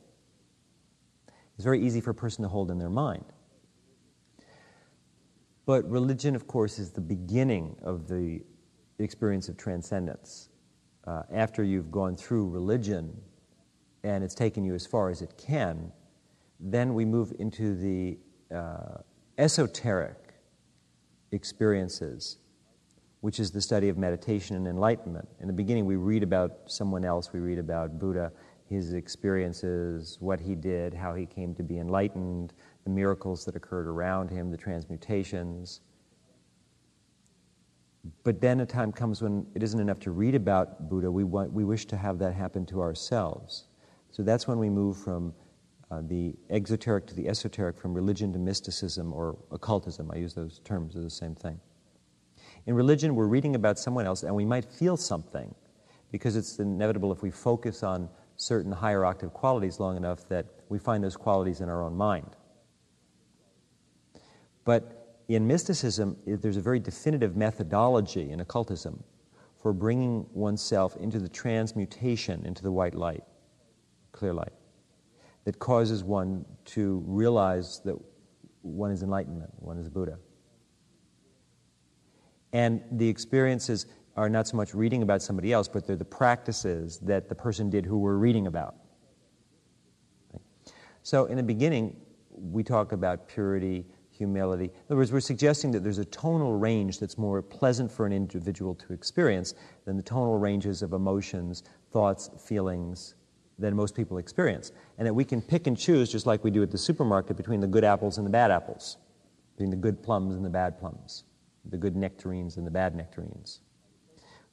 It's 1.56 1.64
very 1.64 1.84
easy 1.84 2.02
for 2.02 2.12
a 2.12 2.16
person 2.16 2.44
to 2.44 2.50
hold 2.50 2.70
in 2.70 2.78
their 2.78 2.92
mind. 2.92 3.26
But 5.66 5.90
religion, 5.90 6.36
of 6.36 6.46
course, 6.46 6.78
is 6.78 6.92
the 6.92 7.02
beginning 7.02 7.78
of 7.82 8.08
the 8.08 8.44
the 8.55 8.55
experience 9.04 9.50
of 9.50 9.58
transcendence. 9.58 10.50
Uh, 11.06 11.24
after 11.34 11.64
you've 11.64 11.92
gone 11.92 12.16
through 12.16 12.50
religion 12.50 13.16
and 14.04 14.24
it's 14.24 14.36
taken 14.36 14.64
you 14.64 14.74
as 14.74 14.86
far 14.86 15.10
as 15.10 15.22
it 15.22 15.34
can, 15.38 15.92
then 16.60 16.94
we 16.94 17.06
move 17.06 17.34
into 17.40 17.76
the 17.76 18.18
uh, 18.56 18.98
esoteric 19.38 20.34
experiences, 21.32 22.38
which 23.22 23.40
is 23.40 23.52
the 23.52 23.62
study 23.62 23.90
of 23.90 23.98
meditation 23.98 24.56
and 24.56 24.68
enlightenment. 24.68 25.28
In 25.42 25.48
the 25.48 25.54
beginning, 25.54 25.86
we 25.86 25.96
read 25.96 26.24
about 26.24 26.60
someone 26.68 27.04
else, 27.04 27.34
we 27.34 27.40
read 27.40 27.60
about 27.60 28.00
Buddha, 28.00 28.32
his 28.70 28.94
experiences, 28.94 30.18
what 30.20 30.40
he 30.40 30.56
did, 30.56 30.94
how 30.94 31.14
he 31.14 31.26
came 31.26 31.54
to 31.56 31.64
be 31.64 31.78
enlightened, 31.78 32.54
the 32.84 32.90
miracles 32.90 33.46
that 33.46 33.56
occurred 33.56 33.88
around 33.88 34.30
him, 34.30 34.50
the 34.50 34.58
transmutations. 34.58 35.82
But 38.24 38.42
then 38.42 38.60
a 38.60 38.66
time 38.66 38.92
comes 38.92 39.22
when 39.22 39.48
it 39.56 39.64
isn't 39.64 39.80
enough 39.80 40.00
to 40.02 40.12
read 40.12 40.36
about 40.36 40.90
Buddha. 40.90 41.12
We, 41.12 41.24
want, 41.24 41.52
we 41.52 41.64
wish 41.64 41.86
to 41.88 41.98
have 41.98 42.20
that 42.20 42.34
happen 42.34 42.66
to 42.68 42.82
ourselves. 42.82 43.66
So 44.12 44.24
that's 44.24 44.48
when 44.48 44.60
we 44.60 44.70
move 44.70 44.98
from 44.98 45.34
uh, 45.92 46.02
the 46.04 46.36
exoteric 46.50 47.08
to 47.08 47.16
the 47.16 47.28
esoteric, 47.28 47.78
from 47.78 47.94
religion 47.94 48.32
to 48.34 48.40
mysticism 48.40 49.14
or 49.14 49.38
occultism. 49.52 50.12
I 50.12 50.18
use 50.18 50.34
those 50.34 50.60
terms 50.64 50.96
as 50.96 51.04
the 51.04 51.10
same 51.10 51.36
thing. 51.36 51.60
In 52.66 52.76
religion, 52.76 53.16
we're 53.16 53.28
reading 53.28 53.56
about 53.56 53.78
someone 53.78 54.06
else 54.06 54.24
and 54.24 54.36
we 54.36 54.46
might 54.46 54.66
feel 54.66 54.98
something 54.98 55.54
because 56.12 56.36
it's 56.36 56.60
inevitable 56.60 57.12
if 57.12 57.22
we 57.22 57.32
focus 57.32 57.84
on 57.84 58.10
certain 58.38 58.72
higher 58.72 59.06
octave 59.06 59.34
qualities 59.34 59.80
long 59.80 59.98
enough 59.98 60.28
that 60.30 60.46
we 60.70 60.80
find 60.80 61.04
those 61.04 61.16
qualities 61.16 61.62
in 61.62 61.70
our 61.70 61.84
own 61.84 61.96
mind. 61.96 62.36
But 64.64 65.05
in 65.28 65.48
mysticism, 65.48 66.18
there's 66.26 66.58
a 66.58 66.62
very 66.62 66.80
definitive 66.80 67.36
methodology 67.36 68.32
in 68.32 68.40
occultism 68.40 69.04
for 69.58 69.74
bringing 69.74 70.28
oneself 70.34 70.96
into 70.98 71.20
the 71.20 71.30
transmutation 71.30 72.46
into 72.46 72.62
the 72.62 72.72
white 72.72 72.94
light, 72.94 73.24
clear 74.12 74.34
light, 74.34 74.54
that 75.46 75.58
causes 75.58 76.04
one 76.04 76.46
to 76.66 77.04
realize 77.08 77.82
that 77.86 77.96
one 78.62 78.92
is 78.92 79.02
enlightenment, 79.02 79.52
one 79.58 79.78
is 79.78 79.90
Buddha. 79.90 80.20
And 82.54 82.82
the 82.92 83.08
experiences 83.08 83.88
are 84.16 84.30
not 84.30 84.48
so 84.48 84.56
much 84.56 84.74
reading 84.74 85.02
about 85.02 85.22
somebody 85.22 85.52
else, 85.52 85.68
but 85.68 85.86
they're 85.86 85.96
the 85.96 86.06
practices 86.06 87.00
that 87.00 87.28
the 87.28 87.36
person 87.36 87.70
did 87.70 87.86
who 87.86 87.98
we're 87.98 88.18
reading 88.18 88.48
about. 88.48 88.76
So, 91.04 91.26
in 91.26 91.38
the 91.38 91.44
beginning, 91.44 91.98
we 92.32 92.64
talk 92.64 92.92
about 92.92 93.28
purity, 93.28 93.86
humility. 94.18 94.66
In 94.66 94.72
other 94.90 94.98
words, 94.98 95.12
we're 95.12 95.20
suggesting 95.20 95.72
that 95.72 95.84
there's 95.84 95.98
a 95.98 96.06
tonal 96.06 96.54
range 96.54 97.00
that's 97.00 97.18
more 97.18 97.42
pleasant 97.42 97.92
for 97.92 98.06
an 98.06 98.14
individual 98.14 98.76
to 98.76 98.94
experience 98.94 99.54
than 99.86 99.98
the 99.98 100.04
tonal 100.04 100.38
ranges 100.38 100.82
of 100.82 100.94
emotions, 100.94 101.64
thoughts, 101.92 102.30
feelings 102.40 103.16
that 103.60 103.74
most 103.74 103.96
people 103.96 104.18
experience. 104.18 104.72
And 104.98 105.08
that 105.08 105.14
we 105.14 105.26
can 105.26 105.42
pick 105.42 105.68
and 105.68 105.78
choose, 105.78 106.12
just 106.12 106.26
like 106.26 106.44
we 106.44 106.52
do 106.52 106.64
at 106.64 106.72
the 106.72 106.78
supermarket, 106.78 107.38
between 107.38 107.60
the 107.60 107.68
good 107.68 107.84
apples 107.84 108.18
and 108.18 108.26
the 108.26 108.32
bad 108.32 108.52
apples, 108.52 108.98
between 109.56 109.70
the 109.70 109.78
good 109.78 110.02
plums 110.02 110.36
and 110.36 110.44
the 110.44 110.50
bad 110.50 110.80
plums, 110.80 111.24
the 111.66 111.78
good 111.78 111.96
nectarines 111.96 112.58
and 112.58 112.66
the 112.66 112.72
bad 112.72 112.96
nectarines. 112.96 113.62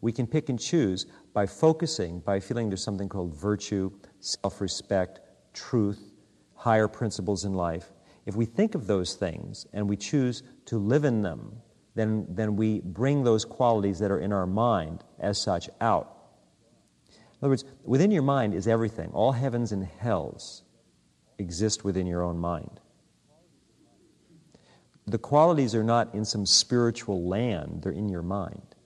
We 0.01 0.13
can 0.13 0.27
pick 0.27 0.49
and 0.49 0.59
choose 0.59 1.07
by 1.33 1.47
focusing, 1.47 2.21
by 2.21 2.41
feeling 2.41 2.69
there's 2.69 2.83
something 2.83 3.09
called 3.09 3.35
virtue, 3.35 3.93
self 4.21 4.61
respect, 4.61 5.21
truth, 5.53 6.13
higher 6.55 6.89
principles 6.89 7.45
in 7.45 7.55
life 7.55 7.93
if 8.27 8.37
we 8.37 8.45
think 8.45 8.75
of 8.75 8.87
those 8.87 9.15
things 9.15 9.67
and 9.73 9.89
we 9.89 9.97
choose 9.97 10.43
to 10.67 10.79
live 10.79 11.05
in 11.05 11.23
them, 11.23 11.57
then, 11.95 12.27
then 12.29 12.57
we 12.57 12.81
bring 12.81 13.25
those 13.25 13.45
qualities 13.45 13.99
that 13.99 14.11
are 14.11 14.19
in 14.21 14.33
our 14.33 14.47
mind 14.47 15.05
as 15.19 15.41
such 15.41 15.69
out. 15.81 16.17
In 17.11 17.17
other 17.43 17.51
words, 17.51 17.65
within 17.85 18.11
your 18.11 18.23
mind 18.23 18.55
is 18.55 18.69
everything. 18.69 19.11
All 19.13 19.33
heavens 19.33 19.73
and 19.73 19.85
hells 19.85 20.63
exist 21.39 21.85
within 21.85 22.07
your 22.07 22.23
own 22.23 22.39
mind. 22.39 22.81
The 25.07 25.19
qualities 25.19 25.75
are 25.75 25.83
not 25.83 26.15
in 26.15 26.25
some 26.25 26.47
spiritual 26.47 27.27
land, 27.29 27.83
they're 27.83 27.93
in 27.93 28.09
your 28.09 28.23
mind. 28.23 28.77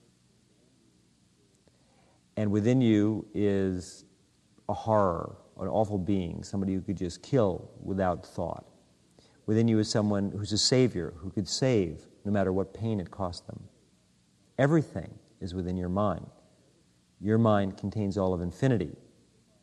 And 2.38 2.50
within 2.50 2.80
you 2.80 3.26
is 3.34 4.04
a 4.68 4.74
horror, 4.74 5.36
an 5.60 5.68
awful 5.68 5.98
being, 5.98 6.42
somebody 6.42 6.74
who 6.74 6.80
could 6.80 6.96
just 6.96 7.22
kill 7.22 7.70
without 7.82 8.24
thought. 8.26 8.66
Within 9.46 9.68
you 9.68 9.78
is 9.78 9.88
someone 9.88 10.32
who's 10.32 10.52
a 10.52 10.58
Savior, 10.58 11.14
who 11.18 11.30
could 11.30 11.48
save 11.48 12.06
no 12.24 12.32
matter 12.32 12.52
what 12.52 12.74
pain 12.74 13.00
it 13.00 13.10
cost 13.10 13.46
them. 13.46 13.62
Everything 14.58 15.18
is 15.40 15.54
within 15.54 15.76
your 15.76 15.88
mind. 15.88 16.26
Your 17.20 17.38
mind 17.38 17.76
contains 17.76 18.18
all 18.18 18.34
of 18.34 18.40
infinity, 18.40 18.96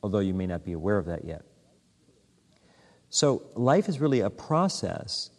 although 0.01 0.19
you 0.19 0.33
may 0.33 0.47
not 0.47 0.63
be 0.63 0.73
aware 0.73 0.97
of 0.97 1.05
that 1.05 1.25
yet. 1.25 1.43
So, 3.09 3.43
life 3.55 3.89
is 3.89 3.99
really 3.99 4.21
a 4.21 4.29
process 4.29 5.29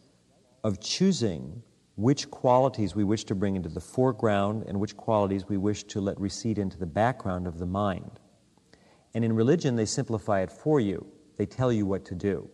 of 0.63 0.81
choosing 0.81 1.63
which 1.97 2.31
qualities 2.31 2.95
we 2.95 3.05
wish 3.05 3.25
to 3.25 3.35
bring 3.35 3.57
into 3.57 3.69
the 3.69 3.81
foreground 3.81 4.65
and 4.67 4.79
which 4.79 4.97
qualities 4.97 5.49
we 5.49 5.57
wish 5.57 5.85
to 5.85 6.01
let 6.01 6.21
recede 6.21 6.59
into 6.59 6.79
the 6.79 6.87
background 6.87 7.47
of 7.47 7.59
the 7.59 7.67
mind. 7.67 8.21
And 9.15 9.25
in 9.25 9.33
religion, 9.33 9.77
they 9.77 9.87
simplify 9.87 10.41
it 10.41 10.51
for 10.51 10.81
you, 10.81 11.07
they 11.37 11.47
tell 11.47 11.73
you 11.73 11.87
what 11.87 12.05
to 12.07 12.15
do. 12.15 12.49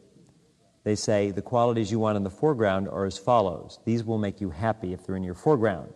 They 0.83 0.95
say 0.95 1.31
the 1.31 1.43
qualities 1.43 1.91
you 1.91 1.99
want 1.99 2.17
in 2.17 2.25
the 2.25 2.31
foreground 2.31 2.89
are 2.89 3.05
as 3.05 3.19
follows. 3.19 3.79
These 3.85 4.05
will 4.05 4.19
make 4.19 4.41
you 4.41 4.51
happy 4.51 4.93
if 4.93 5.05
they're 5.05 5.17
in 5.17 5.23
your 5.23 5.35
foreground. 5.35 5.93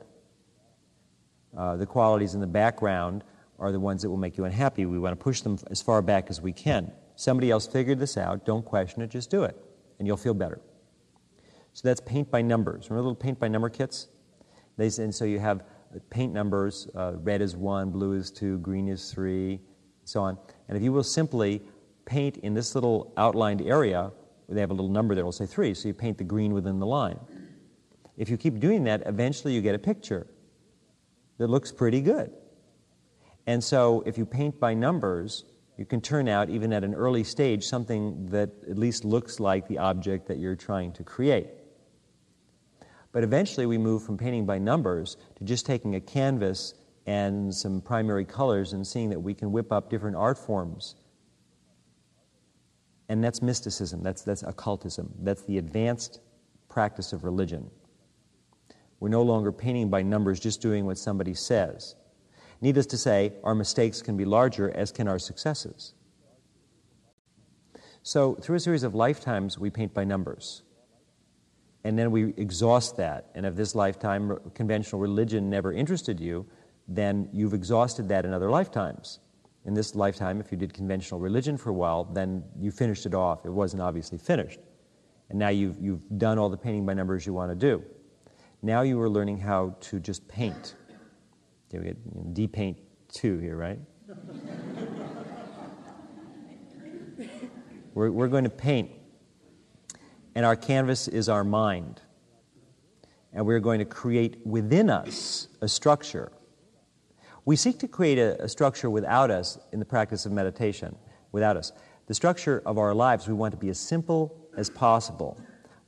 Uh, 1.56 1.76
the 1.76 1.86
qualities 1.86 2.34
in 2.34 2.40
the 2.40 2.46
background 2.46 3.24
are 3.58 3.72
the 3.72 3.80
ones 3.80 4.02
that 4.02 4.10
will 4.10 4.16
make 4.16 4.36
you 4.36 4.44
unhappy. 4.44 4.84
We 4.84 4.98
want 4.98 5.18
to 5.18 5.22
push 5.22 5.40
them 5.40 5.58
as 5.70 5.80
far 5.80 6.02
back 6.02 6.28
as 6.28 6.40
we 6.40 6.52
can. 6.52 6.92
Somebody 7.16 7.50
else 7.50 7.66
figured 7.66 7.98
this 7.98 8.16
out. 8.16 8.44
Don't 8.44 8.64
question 8.64 9.00
it, 9.02 9.08
just 9.08 9.30
do 9.30 9.44
it, 9.44 9.56
and 9.98 10.06
you'll 10.06 10.16
feel 10.16 10.34
better. 10.34 10.60
So 11.72 11.88
that's 11.88 12.00
paint 12.00 12.30
by 12.30 12.42
numbers. 12.42 12.90
Remember 12.90 13.08
little 13.08 13.14
paint 13.14 13.38
by 13.38 13.48
number 13.48 13.68
kits? 13.68 14.08
They, 14.76 14.86
and 15.02 15.14
so 15.14 15.24
you 15.24 15.38
have 15.38 15.62
paint 16.10 16.32
numbers 16.32 16.88
uh, 16.94 17.12
red 17.18 17.40
is 17.40 17.56
one, 17.56 17.90
blue 17.90 18.12
is 18.12 18.30
two, 18.30 18.58
green 18.58 18.88
is 18.88 19.12
three, 19.12 19.60
so 20.04 20.20
on. 20.20 20.36
And 20.68 20.76
if 20.76 20.82
you 20.82 20.92
will 20.92 21.04
simply 21.04 21.62
paint 22.04 22.38
in 22.38 22.52
this 22.52 22.74
little 22.74 23.12
outlined 23.16 23.62
area 23.62 24.10
they 24.48 24.60
have 24.60 24.70
a 24.70 24.74
little 24.74 24.90
number 24.90 25.14
there, 25.14 25.24
will 25.24 25.32
say 25.32 25.46
three, 25.46 25.74
so 25.74 25.88
you 25.88 25.94
paint 25.94 26.18
the 26.18 26.24
green 26.24 26.52
within 26.52 26.78
the 26.78 26.86
line. 26.86 27.18
If 28.16 28.28
you 28.28 28.36
keep 28.36 28.60
doing 28.60 28.84
that, 28.84 29.02
eventually 29.06 29.54
you 29.54 29.60
get 29.60 29.74
a 29.74 29.78
picture 29.78 30.26
that 31.38 31.48
looks 31.48 31.72
pretty 31.72 32.00
good. 32.00 32.32
And 33.46 33.62
so 33.62 34.02
if 34.06 34.16
you 34.16 34.24
paint 34.24 34.60
by 34.60 34.74
numbers, 34.74 35.44
you 35.76 35.84
can 35.84 36.00
turn 36.00 36.28
out, 36.28 36.48
even 36.50 36.72
at 36.72 36.84
an 36.84 36.94
early 36.94 37.24
stage, 37.24 37.64
something 37.64 38.26
that 38.26 38.50
at 38.70 38.78
least 38.78 39.04
looks 39.04 39.40
like 39.40 39.66
the 39.66 39.78
object 39.78 40.28
that 40.28 40.38
you're 40.38 40.56
trying 40.56 40.92
to 40.92 41.04
create. 41.04 41.48
But 43.12 43.24
eventually 43.24 43.66
we 43.66 43.78
move 43.78 44.04
from 44.04 44.16
painting 44.16 44.46
by 44.46 44.58
numbers 44.58 45.16
to 45.36 45.44
just 45.44 45.66
taking 45.66 45.94
a 45.96 46.00
canvas 46.00 46.74
and 47.06 47.54
some 47.54 47.80
primary 47.80 48.24
colors 48.24 48.72
and 48.72 48.86
seeing 48.86 49.10
that 49.10 49.20
we 49.20 49.34
can 49.34 49.52
whip 49.52 49.72
up 49.72 49.90
different 49.90 50.16
art 50.16 50.38
forms 50.38 50.96
and 53.08 53.22
that's 53.22 53.42
mysticism, 53.42 54.02
that's, 54.02 54.22
that's 54.22 54.42
occultism, 54.42 55.12
that's 55.20 55.42
the 55.42 55.58
advanced 55.58 56.20
practice 56.68 57.12
of 57.12 57.24
religion. 57.24 57.70
We're 59.00 59.08
no 59.08 59.22
longer 59.22 59.52
painting 59.52 59.90
by 59.90 60.02
numbers, 60.02 60.40
just 60.40 60.62
doing 60.62 60.86
what 60.86 60.96
somebody 60.96 61.34
says. 61.34 61.94
Needless 62.60 62.86
to 62.86 62.96
say, 62.96 63.32
our 63.42 63.54
mistakes 63.54 64.00
can 64.00 64.16
be 64.16 64.24
larger, 64.24 64.70
as 64.70 64.90
can 64.90 65.06
our 65.06 65.18
successes. 65.18 65.92
So, 68.02 68.34
through 68.34 68.56
a 68.56 68.60
series 68.60 68.82
of 68.82 68.94
lifetimes, 68.94 69.58
we 69.58 69.70
paint 69.70 69.92
by 69.92 70.04
numbers. 70.04 70.62
And 71.84 71.98
then 71.98 72.10
we 72.10 72.32
exhaust 72.36 72.96
that. 72.96 73.30
And 73.34 73.44
if 73.44 73.56
this 73.56 73.74
lifetime 73.74 74.38
conventional 74.54 75.00
religion 75.00 75.50
never 75.50 75.72
interested 75.72 76.18
you, 76.18 76.46
then 76.88 77.28
you've 77.32 77.54
exhausted 77.54 78.08
that 78.08 78.24
in 78.24 78.32
other 78.32 78.50
lifetimes 78.50 79.20
in 79.64 79.72
this 79.72 79.94
lifetime, 79.94 80.40
if 80.40 80.52
you 80.52 80.58
did 80.58 80.74
conventional 80.74 81.20
religion 81.20 81.56
for 81.56 81.70
a 81.70 81.74
while, 81.74 82.04
then 82.04 82.44
you 82.58 82.70
finished 82.70 83.06
it 83.06 83.14
off. 83.14 83.46
It 83.46 83.50
wasn't 83.50 83.82
obviously 83.82 84.18
finished. 84.18 84.60
And 85.30 85.38
now 85.38 85.48
you've, 85.48 85.80
you've 85.80 86.04
done 86.18 86.38
all 86.38 86.50
the 86.50 86.56
painting 86.56 86.84
by 86.84 86.92
numbers 86.92 87.24
you 87.24 87.32
want 87.32 87.50
to 87.50 87.56
do. 87.56 87.82
Now 88.62 88.82
you 88.82 89.00
are 89.00 89.08
learning 89.08 89.38
how 89.38 89.76
to 89.80 90.00
just 90.00 90.26
paint. 90.28 90.74
Okay, 91.68 91.78
we 91.78 91.84
get 91.84 91.96
you 92.14 92.20
know, 92.20 92.26
D-paint 92.32 92.78
2 93.12 93.38
here, 93.38 93.56
right? 93.56 93.78
we're, 97.94 98.10
we're 98.10 98.28
going 98.28 98.44
to 98.44 98.50
paint. 98.50 98.90
And 100.34 100.44
our 100.44 100.56
canvas 100.56 101.08
is 101.08 101.28
our 101.28 101.44
mind. 101.44 102.02
And 103.32 103.46
we're 103.46 103.60
going 103.60 103.78
to 103.78 103.84
create 103.84 104.44
within 104.46 104.90
us 104.90 105.48
a 105.62 105.68
structure 105.68 106.32
we 107.44 107.56
seek 107.56 107.78
to 107.80 107.88
create 107.88 108.18
a, 108.18 108.42
a, 108.42 108.48
structure 108.48 108.88
without 108.88 109.30
us 109.30 109.58
in 109.72 109.78
the 109.78 109.84
practice 109.84 110.24
of 110.24 110.32
meditation, 110.32 110.96
without 111.32 111.56
us. 111.56 111.72
The 112.06 112.14
structure 112.14 112.62
of 112.64 112.78
our 112.78 112.94
lives, 112.94 113.28
we 113.28 113.34
want 113.34 113.52
to 113.52 113.58
be 113.58 113.68
as 113.68 113.78
simple 113.78 114.36
as 114.56 114.70
possible. 114.70 115.38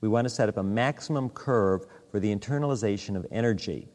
We 0.01 0.09
want 0.09 0.27
to 0.27 0.31
set 0.31 0.49
up 0.49 0.57
a 0.57 0.63
maximum 0.63 1.31
curve 1.31 1.87
for 2.11 2.21
the 2.21 2.35
internalization 2.35 3.17
of 3.17 3.27
energy. 3.31 3.89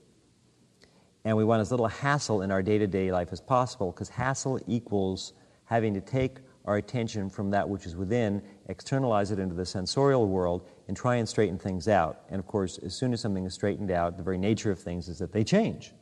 And 1.24 1.38
we 1.38 1.44
want 1.44 1.62
as 1.62 1.70
little 1.70 1.88
hassle 1.88 2.42
in 2.42 2.52
our 2.52 2.64
day 2.64 2.80
to 2.80 2.88
day 2.88 3.12
life 3.12 3.30
as 3.32 3.42
possible, 3.42 3.92
because 3.92 4.10
hassle 4.10 4.60
equals 4.68 5.34
having 5.66 5.94
to 5.94 6.02
take 6.02 6.40
our 6.66 6.78
attention 6.78 7.30
from 7.30 7.50
that 7.52 7.68
which 7.68 7.86
is 7.86 7.96
within, 7.96 8.42
externalize 8.68 9.32
it 9.32 9.40
into 9.40 9.56
the 9.56 9.66
sensorial 9.66 10.28
world, 10.28 10.68
and 10.88 10.98
try 10.98 11.16
and 11.16 11.28
straighten 11.28 11.58
things 11.58 11.88
out. 11.88 12.22
And 12.30 12.40
of 12.40 12.48
course, 12.48 12.78
as 12.80 12.96
soon 12.96 13.14
as 13.14 13.22
something 13.22 13.46
is 13.46 13.54
straightened 13.54 13.92
out, 13.92 14.18
the 14.18 14.24
very 14.24 14.38
nature 14.38 14.72
of 14.72 14.80
things 14.80 15.08
is 15.08 15.20
that 15.20 15.32
they 15.32 15.44
change. 15.44 15.94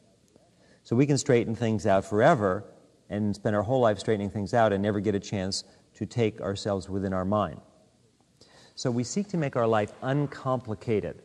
So 0.89 0.95
we 0.95 1.05
can 1.05 1.19
straighten 1.19 1.53
things 1.53 1.85
out 1.85 2.03
forever 2.03 2.63
and 3.11 3.35
spend 3.35 3.55
our 3.55 3.61
whole 3.61 3.79
life 3.79 3.99
straightening 3.99 4.31
things 4.31 4.55
out 4.55 4.73
and 4.73 4.81
never 4.81 4.99
get 4.99 5.13
a 5.13 5.19
chance 5.19 5.63
to 5.93 6.07
take 6.07 6.41
ourselves 6.41 6.89
within 6.89 7.13
our 7.13 7.25
mind. 7.25 7.61
So 8.73 8.89
we 8.89 9.03
seek 9.03 9.27
to 9.27 9.37
make 9.37 9.55
our 9.55 9.67
life 9.67 9.93
uncomplicated, 10.01 11.21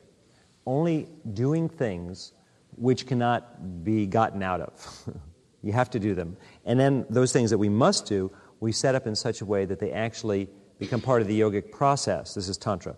only 0.67 1.09
doing 1.33 1.71
things 1.71 2.35
which 2.77 3.07
cannot 3.07 3.83
be 3.83 4.05
gotten 4.05 4.43
out 4.43 4.61
of. 4.61 5.09
you 5.63 5.73
have 5.73 5.89
to 5.93 5.99
do 5.99 6.15
them. 6.15 6.37
And 6.67 6.79
then 6.79 7.07
those 7.09 7.33
things 7.33 7.49
that 7.49 7.57
we 7.57 7.71
must 7.71 8.05
do, 8.05 8.31
we 8.61 8.71
set 8.71 8.95
up 8.95 9.07
in 9.07 9.15
such 9.15 9.41
a 9.41 9.47
way 9.47 9.65
that 9.65 9.81
they 9.81 9.93
actually 9.93 10.51
become 10.79 11.01
part 11.01 11.23
of 11.23 11.27
the 11.27 11.41
yogic 11.41 11.73
process. 11.73 12.35
This 12.35 12.51
is 12.51 12.59
Tantra. 12.59 12.97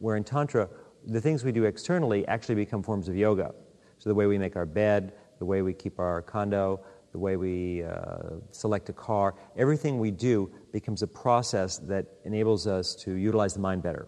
Where 0.00 0.16
in 0.16 0.24
Tantra, 0.24 0.68
the 1.06 1.20
things 1.20 1.44
we 1.44 1.52
do 1.52 1.62
externally 1.62 2.26
actually 2.26 2.56
become 2.56 2.82
forms 2.82 3.08
of 3.08 3.14
yoga. 3.14 3.54
So 3.98 4.10
the 4.10 4.16
way 4.16 4.26
we 4.26 4.36
make 4.36 4.56
our 4.56 4.66
bed, 4.66 5.12
the 5.42 5.46
way 5.46 5.60
we 5.60 5.72
keep 5.72 5.98
our 5.98 6.22
condo, 6.22 6.80
the 7.10 7.18
way 7.18 7.36
we 7.36 7.82
uh, 7.82 8.36
select 8.52 8.88
a 8.90 8.92
car, 8.92 9.34
everything 9.56 9.98
we 9.98 10.12
do 10.12 10.48
becomes 10.72 11.02
a 11.02 11.06
process 11.08 11.78
that 11.78 12.06
enables 12.24 12.68
us 12.68 12.94
to 12.94 13.14
utilize 13.14 13.52
the 13.52 13.58
mind 13.58 13.82
better. 13.82 14.06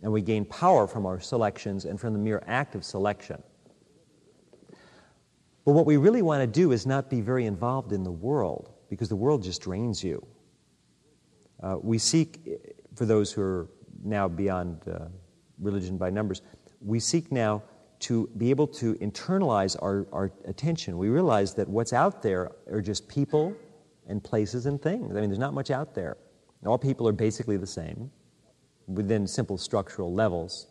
And 0.00 0.10
we 0.10 0.22
gain 0.22 0.46
power 0.46 0.86
from 0.86 1.04
our 1.04 1.20
selections 1.20 1.84
and 1.84 2.00
from 2.00 2.14
the 2.14 2.18
mere 2.18 2.42
act 2.46 2.74
of 2.74 2.82
selection. 2.82 3.42
But 5.66 5.72
what 5.72 5.84
we 5.84 5.98
really 5.98 6.22
want 6.22 6.40
to 6.40 6.46
do 6.46 6.72
is 6.72 6.86
not 6.86 7.10
be 7.10 7.20
very 7.20 7.44
involved 7.44 7.92
in 7.92 8.02
the 8.02 8.10
world 8.10 8.72
because 8.88 9.10
the 9.10 9.16
world 9.16 9.42
just 9.42 9.60
drains 9.60 10.02
you. 10.02 10.26
Uh, 11.62 11.76
we 11.78 11.98
seek, 11.98 12.40
for 12.94 13.04
those 13.04 13.30
who 13.30 13.42
are 13.42 13.68
now 14.02 14.28
beyond 14.28 14.80
uh, 14.88 15.08
religion 15.58 15.98
by 15.98 16.08
numbers, 16.08 16.40
we 16.80 16.98
seek 16.98 17.30
now 17.30 17.62
to 18.00 18.28
be 18.38 18.50
able 18.50 18.66
to 18.66 18.94
internalize 18.94 19.76
our, 19.82 20.06
our 20.12 20.32
attention. 20.46 20.96
We 20.96 21.08
realize 21.08 21.54
that 21.54 21.68
what's 21.68 21.92
out 21.92 22.22
there 22.22 22.50
are 22.70 22.80
just 22.80 23.06
people 23.08 23.54
and 24.08 24.24
places 24.24 24.66
and 24.66 24.80
things. 24.80 25.14
I 25.16 25.20
mean, 25.20 25.30
there's 25.30 25.38
not 25.38 25.54
much 25.54 25.70
out 25.70 25.94
there. 25.94 26.16
All 26.66 26.78
people 26.78 27.06
are 27.06 27.12
basically 27.12 27.56
the 27.56 27.66
same 27.66 28.10
within 28.86 29.26
simple 29.26 29.56
structural 29.56 30.12
levels. 30.12 30.66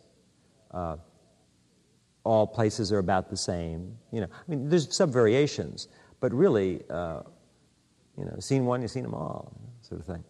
Uh, 0.72 0.96
all 2.24 2.46
places 2.46 2.92
are 2.92 2.98
about 2.98 3.30
the 3.30 3.36
same. 3.36 3.96
You 4.12 4.22
know, 4.22 4.26
I 4.30 4.50
mean, 4.50 4.68
there's 4.68 4.94
some 4.94 5.10
variations, 5.10 5.88
but 6.20 6.32
really, 6.34 6.82
uh, 6.90 7.22
you 8.18 8.24
know, 8.24 8.36
seen 8.40 8.66
one, 8.66 8.82
you've 8.82 8.90
seen 8.90 9.04
them 9.04 9.14
all, 9.14 9.52
sort 9.82 10.00
of 10.00 10.06
thing. 10.06 10.22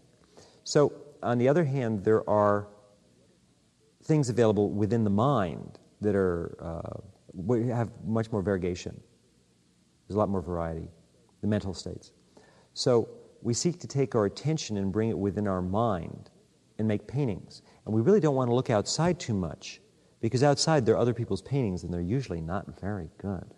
So, 0.64 0.92
on 1.22 1.38
the 1.38 1.48
other 1.48 1.64
hand, 1.64 2.04
there 2.04 2.28
are 2.30 2.68
things 4.04 4.28
available 4.28 4.70
within 4.70 5.04
the 5.04 5.10
mind 5.10 5.78
that 6.00 6.14
are 6.14 6.56
uh, 6.60 7.00
have 7.74 7.90
much 8.04 8.30
more 8.32 8.42
variegation. 8.42 8.98
There's 10.06 10.16
a 10.16 10.18
lot 10.18 10.28
more 10.28 10.42
variety. 10.42 10.88
The 11.40 11.46
mental 11.46 11.72
states. 11.72 12.12
So 12.74 13.08
we 13.42 13.54
seek 13.54 13.78
to 13.80 13.86
take 13.86 14.14
our 14.14 14.26
attention 14.26 14.76
and 14.76 14.92
bring 14.92 15.08
it 15.08 15.18
within 15.18 15.46
our 15.48 15.62
mind 15.62 16.30
and 16.78 16.86
make 16.86 17.06
paintings. 17.06 17.62
And 17.84 17.94
we 17.94 18.00
really 18.00 18.20
don't 18.20 18.34
want 18.34 18.50
to 18.50 18.54
look 18.54 18.70
outside 18.70 19.18
too 19.18 19.34
much 19.34 19.80
because 20.20 20.42
outside 20.42 20.84
there 20.84 20.94
are 20.94 20.98
other 20.98 21.14
people's 21.14 21.42
paintings 21.42 21.84
and 21.84 21.92
they're 21.92 22.00
usually 22.00 22.40
not 22.40 22.80
very 22.80 23.08
good. 23.18 23.54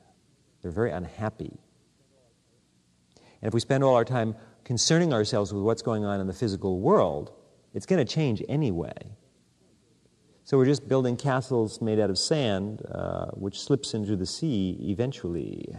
They're 0.60 0.70
very 0.70 0.92
unhappy. 0.92 1.58
And 3.16 3.48
if 3.48 3.54
we 3.54 3.60
spend 3.60 3.82
all 3.82 3.96
our 3.96 4.04
time 4.04 4.36
concerning 4.64 5.12
ourselves 5.12 5.52
with 5.52 5.62
what's 5.64 5.82
going 5.82 6.04
on 6.04 6.20
in 6.20 6.26
the 6.28 6.32
physical 6.32 6.80
world, 6.80 7.32
it's 7.74 7.86
going 7.86 8.04
to 8.04 8.12
change 8.12 8.42
anyway. 8.48 8.92
So 10.52 10.58
we're 10.58 10.66
just 10.66 10.86
building 10.86 11.16
castles 11.16 11.80
made 11.80 11.98
out 11.98 12.10
of 12.10 12.18
sand, 12.18 12.82
uh, 12.92 13.28
which 13.28 13.58
slips 13.58 13.94
into 13.94 14.16
the 14.16 14.26
sea 14.26 14.76
eventually. 14.82 15.74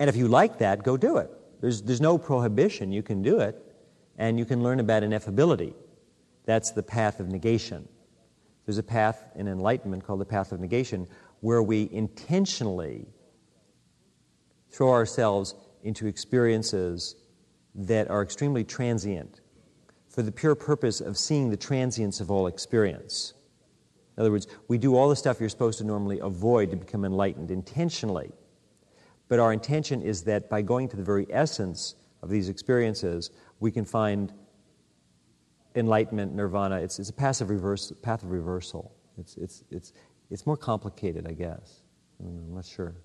and 0.00 0.10
if 0.10 0.16
you 0.16 0.26
like 0.26 0.58
that, 0.58 0.82
go 0.82 0.96
do 0.96 1.18
it. 1.18 1.30
There's, 1.60 1.82
there's 1.82 2.00
no 2.00 2.18
prohibition. 2.18 2.90
You 2.90 3.04
can 3.04 3.22
do 3.22 3.38
it, 3.38 3.56
and 4.18 4.36
you 4.36 4.44
can 4.44 4.64
learn 4.64 4.80
about 4.80 5.04
ineffability. 5.04 5.74
That's 6.44 6.72
the 6.72 6.82
path 6.82 7.20
of 7.20 7.28
negation. 7.28 7.88
There's 8.66 8.78
a 8.78 8.82
path 8.82 9.22
in 9.36 9.46
enlightenment 9.46 10.04
called 10.04 10.20
the 10.20 10.24
path 10.24 10.50
of 10.50 10.58
negation 10.58 11.06
where 11.38 11.62
we 11.62 11.88
intentionally 11.92 13.06
throw 14.72 14.90
ourselves 14.90 15.54
into 15.84 16.08
experiences 16.08 17.14
that 17.76 18.10
are 18.10 18.24
extremely 18.24 18.64
transient 18.64 19.40
for 20.10 20.22
the 20.22 20.32
pure 20.32 20.54
purpose 20.54 21.00
of 21.00 21.16
seeing 21.16 21.50
the 21.50 21.56
transience 21.56 22.20
of 22.20 22.30
all 22.30 22.48
experience. 22.48 23.32
In 24.16 24.20
other 24.20 24.32
words, 24.32 24.48
we 24.68 24.76
do 24.76 24.96
all 24.96 25.08
the 25.08 25.16
stuff 25.16 25.40
you're 25.40 25.48
supposed 25.48 25.78
to 25.78 25.84
normally 25.84 26.18
avoid 26.18 26.70
to 26.72 26.76
become 26.76 27.04
enlightened 27.04 27.50
intentionally. 27.50 28.30
But 29.28 29.38
our 29.38 29.52
intention 29.52 30.02
is 30.02 30.24
that 30.24 30.50
by 30.50 30.62
going 30.62 30.88
to 30.88 30.96
the 30.96 31.04
very 31.04 31.26
essence 31.30 31.94
of 32.22 32.28
these 32.28 32.48
experiences, 32.48 33.30
we 33.60 33.70
can 33.70 33.84
find 33.84 34.32
enlightenment, 35.76 36.34
nirvana. 36.34 36.80
It's, 36.80 36.98
it's 36.98 37.10
a 37.10 37.14
passive 37.14 37.48
reverse, 37.48 37.92
path 38.02 38.24
of 38.24 38.32
reversal. 38.32 38.92
It's, 39.16 39.36
it's, 39.36 39.62
it's, 39.70 39.92
it's 40.30 40.44
more 40.44 40.56
complicated, 40.56 41.26
I 41.28 41.32
guess. 41.32 41.82
I'm 42.18 42.54
not 42.54 42.66
sure. 42.66 42.96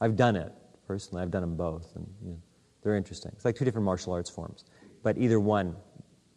I've 0.00 0.16
done 0.16 0.36
it 0.36 0.52
personally. 0.86 1.22
I've 1.22 1.30
done 1.30 1.42
them 1.42 1.56
both, 1.56 1.96
and 1.96 2.06
you 2.22 2.30
know, 2.30 2.38
they're 2.82 2.96
interesting. 2.96 3.32
It's 3.34 3.44
like 3.44 3.56
two 3.56 3.64
different 3.64 3.84
martial 3.84 4.12
arts 4.12 4.30
forms, 4.30 4.64
but 5.02 5.16
either 5.18 5.40
one 5.40 5.76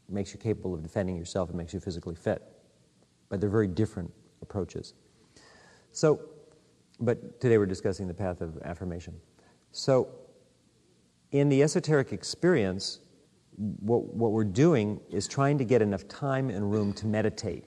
makes 0.10 0.34
you 0.34 0.40
capable 0.40 0.74
of 0.74 0.84
defending 0.84 1.16
yourself 1.16 1.50
and 1.50 1.58
makes 1.58 1.74
you 1.74 1.80
physically 1.80 2.16
fit. 2.16 2.42
But 3.30 3.42
they're 3.42 3.50
very 3.50 3.68
different 3.68 4.12
approaches. 4.42 4.94
So, 5.92 6.22
but 7.00 7.40
today 7.40 7.58
we're 7.58 7.66
discussing 7.66 8.08
the 8.08 8.14
path 8.14 8.42
of 8.42 8.58
affirmation. 8.64 9.16
So, 9.72 10.10
in 11.32 11.50
the 11.50 11.64
esoteric 11.64 12.14
experience, 12.14 13.00
what, 13.56 14.14
what 14.14 14.32
we're 14.32 14.44
doing 14.44 15.00
is 15.10 15.28
trying 15.28 15.58
to 15.58 15.66
get 15.66 15.82
enough 15.82 16.08
time 16.08 16.50
and 16.50 16.72
room 16.72 16.94
to 16.94 17.08
meditate 17.08 17.66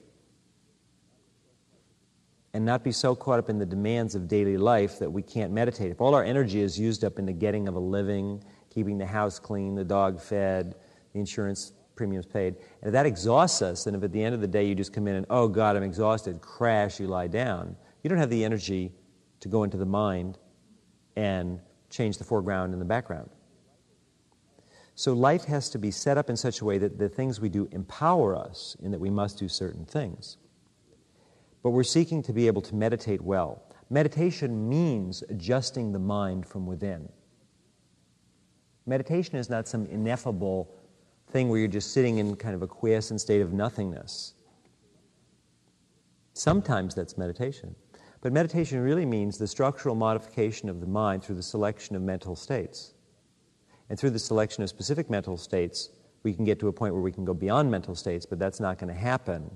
and 2.53 2.65
not 2.65 2.83
be 2.83 2.91
so 2.91 3.15
caught 3.15 3.39
up 3.39 3.49
in 3.49 3.59
the 3.59 3.65
demands 3.65 4.15
of 4.15 4.27
daily 4.27 4.57
life 4.57 4.99
that 4.99 5.11
we 5.11 5.21
can't 5.21 5.51
meditate. 5.51 5.91
If 5.91 6.01
all 6.01 6.15
our 6.15 6.23
energy 6.23 6.61
is 6.61 6.79
used 6.79 7.03
up 7.03 7.19
in 7.19 7.25
the 7.25 7.33
getting 7.33 7.67
of 7.67 7.75
a 7.75 7.79
living, 7.79 8.43
keeping 8.69 8.97
the 8.97 9.05
house 9.05 9.37
clean, 9.37 9.75
the 9.75 9.83
dog 9.83 10.19
fed, 10.19 10.75
the 11.13 11.19
insurance 11.19 11.73
premiums 11.97 12.25
paid. 12.25 12.55
And 12.81 12.87
if 12.89 12.91
that 12.93 13.05
exhausts 13.05 13.61
us, 13.61 13.87
and 13.87 13.95
if 13.95 14.03
at 14.03 14.11
the 14.11 14.23
end 14.23 14.33
of 14.33 14.41
the 14.41 14.47
day 14.47 14.65
you 14.65 14.75
just 14.75 14.93
come 14.93 15.07
in 15.07 15.15
and, 15.15 15.25
oh 15.29 15.47
God, 15.47 15.75
I'm 15.75 15.83
exhausted, 15.83 16.39
crash, 16.39 16.99
you 16.99 17.07
lie 17.07 17.27
down, 17.27 17.75
you 18.03 18.09
don't 18.09 18.19
have 18.19 18.29
the 18.29 18.45
energy 18.45 18.93
to 19.39 19.49
go 19.49 19.63
into 19.63 19.77
the 19.77 19.85
mind 19.85 20.37
and 21.15 21.59
change 21.89 22.17
the 22.17 22.23
foreground 22.23 22.73
and 22.73 22.81
the 22.81 22.85
background. 22.85 23.29
So 24.95 25.13
life 25.13 25.45
has 25.45 25.69
to 25.69 25.77
be 25.77 25.91
set 25.91 26.17
up 26.17 26.29
in 26.29 26.37
such 26.37 26.61
a 26.61 26.65
way 26.65 26.77
that 26.79 26.97
the 26.97 27.09
things 27.09 27.39
we 27.39 27.49
do 27.49 27.67
empower 27.71 28.35
us 28.35 28.75
in 28.81 28.91
that 28.91 28.99
we 28.99 29.09
must 29.09 29.37
do 29.37 29.47
certain 29.47 29.85
things. 29.85 30.37
But 31.61 31.71
we're 31.71 31.83
seeking 31.83 32.23
to 32.23 32.33
be 32.33 32.47
able 32.47 32.61
to 32.63 32.75
meditate 32.75 33.21
well. 33.21 33.63
Meditation 33.89 34.67
means 34.67 35.23
adjusting 35.29 35.91
the 35.91 35.99
mind 35.99 36.45
from 36.45 36.65
within. 36.65 37.09
Meditation 38.87 39.35
is 39.35 39.49
not 39.49 39.67
some 39.67 39.85
ineffable 39.85 40.73
thing 41.29 41.49
where 41.49 41.59
you're 41.59 41.67
just 41.67 41.91
sitting 41.91 42.19
in 42.19 42.35
kind 42.35 42.55
of 42.55 42.61
a 42.61 42.67
quiescent 42.67 43.21
state 43.21 43.41
of 43.41 43.53
nothingness. 43.53 44.33
Sometimes 46.33 46.95
that's 46.95 47.17
meditation. 47.17 47.75
But 48.21 48.33
meditation 48.33 48.79
really 48.79 49.05
means 49.05 49.37
the 49.37 49.47
structural 49.47 49.95
modification 49.95 50.69
of 50.69 50.79
the 50.79 50.87
mind 50.87 51.23
through 51.23 51.35
the 51.35 51.43
selection 51.43 51.95
of 51.95 52.01
mental 52.01 52.35
states. 52.35 52.93
And 53.89 53.99
through 53.99 54.11
the 54.11 54.19
selection 54.19 54.63
of 54.63 54.69
specific 54.69 55.09
mental 55.09 55.37
states, 55.37 55.89
we 56.23 56.33
can 56.33 56.45
get 56.45 56.59
to 56.59 56.67
a 56.67 56.73
point 56.73 56.93
where 56.93 57.03
we 57.03 57.11
can 57.11 57.25
go 57.25 57.33
beyond 57.33 57.69
mental 57.69 57.95
states, 57.95 58.25
but 58.25 58.39
that's 58.39 58.59
not 58.59 58.77
going 58.77 58.93
to 58.93 58.99
happen 58.99 59.49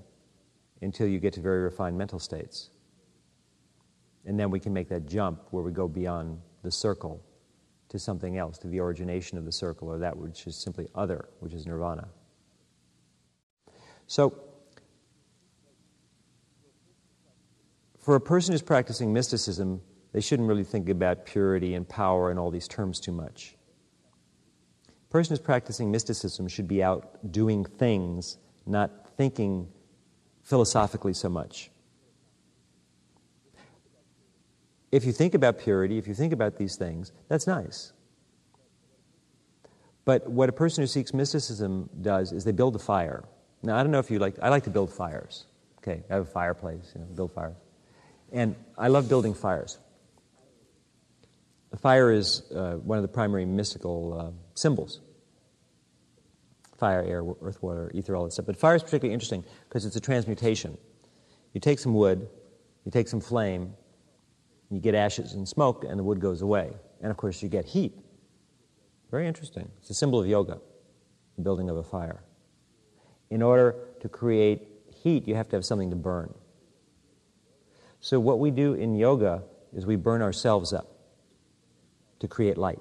until 0.81 1.07
you 1.07 1.19
get 1.19 1.33
to 1.33 1.41
very 1.41 1.61
refined 1.61 1.97
mental 1.97 2.19
states. 2.19 2.69
And 4.25 4.39
then 4.39 4.51
we 4.51 4.59
can 4.59 4.73
make 4.73 4.89
that 4.89 5.05
jump 5.05 5.47
where 5.51 5.63
we 5.63 5.71
go 5.71 5.87
beyond 5.87 6.39
the 6.63 6.71
circle 6.71 7.23
to 7.91 7.99
something 7.99 8.37
else, 8.37 8.57
to 8.57 8.69
the 8.69 8.79
origination 8.79 9.37
of 9.37 9.43
the 9.43 9.51
circle, 9.51 9.89
or 9.89 9.99
that 9.99 10.15
which 10.15 10.47
is 10.47 10.55
simply 10.55 10.87
other, 10.95 11.27
which 11.41 11.53
is 11.53 11.67
nirvana. 11.67 12.07
So, 14.07 14.33
for 17.99 18.15
a 18.15 18.21
person 18.21 18.53
who's 18.53 18.61
practicing 18.61 19.11
mysticism, 19.11 19.81
they 20.13 20.21
shouldn't 20.21 20.47
really 20.47 20.63
think 20.63 20.87
about 20.87 21.25
purity 21.25 21.73
and 21.73 21.87
power 21.87 22.31
and 22.31 22.39
all 22.39 22.49
these 22.49 22.67
terms 22.67 22.97
too 22.97 23.11
much. 23.11 23.57
A 24.87 25.11
person 25.11 25.35
who's 25.35 25.43
practicing 25.43 25.91
mysticism 25.91 26.47
should 26.47 26.69
be 26.69 26.81
out 26.81 27.29
doing 27.33 27.65
things, 27.65 28.37
not 28.65 29.17
thinking 29.17 29.67
philosophically 30.43 31.13
so 31.13 31.27
much. 31.27 31.70
If 34.91 35.05
you 35.05 35.11
think 35.11 35.33
about 35.33 35.59
purity, 35.59 35.97
if 35.97 36.07
you 36.07 36.13
think 36.13 36.33
about 36.33 36.57
these 36.57 36.75
things, 36.75 37.11
that's 37.29 37.47
nice. 37.47 37.93
But 40.03 40.29
what 40.29 40.49
a 40.49 40.51
person 40.51 40.81
who 40.81 40.87
seeks 40.87 41.13
mysticism 41.13 41.89
does 42.01 42.31
is 42.31 42.43
they 42.43 42.51
build 42.51 42.75
a 42.75 42.79
fire. 42.79 43.23
Now, 43.63 43.77
I 43.77 43.83
don't 43.83 43.91
know 43.91 43.99
if 43.99 44.11
you 44.11 44.19
like, 44.19 44.35
I 44.41 44.49
like 44.49 44.63
to 44.63 44.69
build 44.69 44.91
fires. 44.91 45.45
Okay, 45.77 46.03
I 46.09 46.15
have 46.15 46.23
a 46.23 46.29
fireplace, 46.29 46.91
you 46.93 47.01
know, 47.01 47.07
build 47.07 47.31
fires. 47.31 47.55
And 48.31 48.55
I 48.77 48.87
love 48.87 49.07
building 49.09 49.33
fires. 49.33 49.79
The 51.71 51.77
fire 51.77 52.11
is 52.11 52.43
uh, 52.51 52.73
one 52.73 52.97
of 52.97 53.01
the 53.01 53.07
primary 53.07 53.45
mystical 53.45 54.19
uh, 54.19 54.31
symbols 54.55 54.99
fire, 56.77 57.03
air, 57.03 57.23
earth, 57.43 57.61
water, 57.61 57.91
ether, 57.93 58.15
all 58.15 58.23
that 58.23 58.31
stuff. 58.31 58.47
But 58.47 58.57
fire 58.57 58.75
is 58.75 58.81
particularly 58.81 59.13
interesting 59.13 59.45
because 59.69 59.85
it's 59.85 59.95
a 59.95 59.99
transmutation. 59.99 60.79
You 61.53 61.61
take 61.61 61.77
some 61.77 61.93
wood, 61.93 62.27
You 62.85 62.91
take 62.91 63.07
some 63.07 63.21
flame, 63.21 63.75
you 64.71 64.79
get 64.79 64.95
ashes 64.95 65.33
and 65.33 65.47
smoke, 65.47 65.83
and 65.87 65.99
the 65.99 66.03
wood 66.03 66.19
goes 66.19 66.41
away. 66.41 66.71
And 67.01 67.11
of 67.11 67.17
course, 67.17 67.43
you 67.43 67.49
get 67.49 67.65
heat. 67.65 67.93
Very 69.11 69.27
interesting. 69.27 69.69
It's 69.79 69.89
a 69.89 69.93
symbol 69.93 70.21
of 70.21 70.27
yoga, 70.27 70.59
the 71.35 71.41
building 71.41 71.69
of 71.69 71.75
a 71.75 71.83
fire. 71.83 72.23
In 73.29 73.41
order 73.41 73.75
to 73.99 74.09
create 74.09 74.67
heat, 75.03 75.27
you 75.27 75.35
have 75.35 75.49
to 75.49 75.57
have 75.57 75.65
something 75.65 75.89
to 75.89 75.95
burn. 75.95 76.33
So, 77.99 78.19
what 78.19 78.39
we 78.39 78.49
do 78.49 78.73
in 78.73 78.95
yoga 78.95 79.43
is 79.73 79.85
we 79.85 79.97
burn 79.97 80.21
ourselves 80.21 80.73
up 80.73 80.87
to 82.19 82.27
create 82.27 82.57
light. 82.57 82.79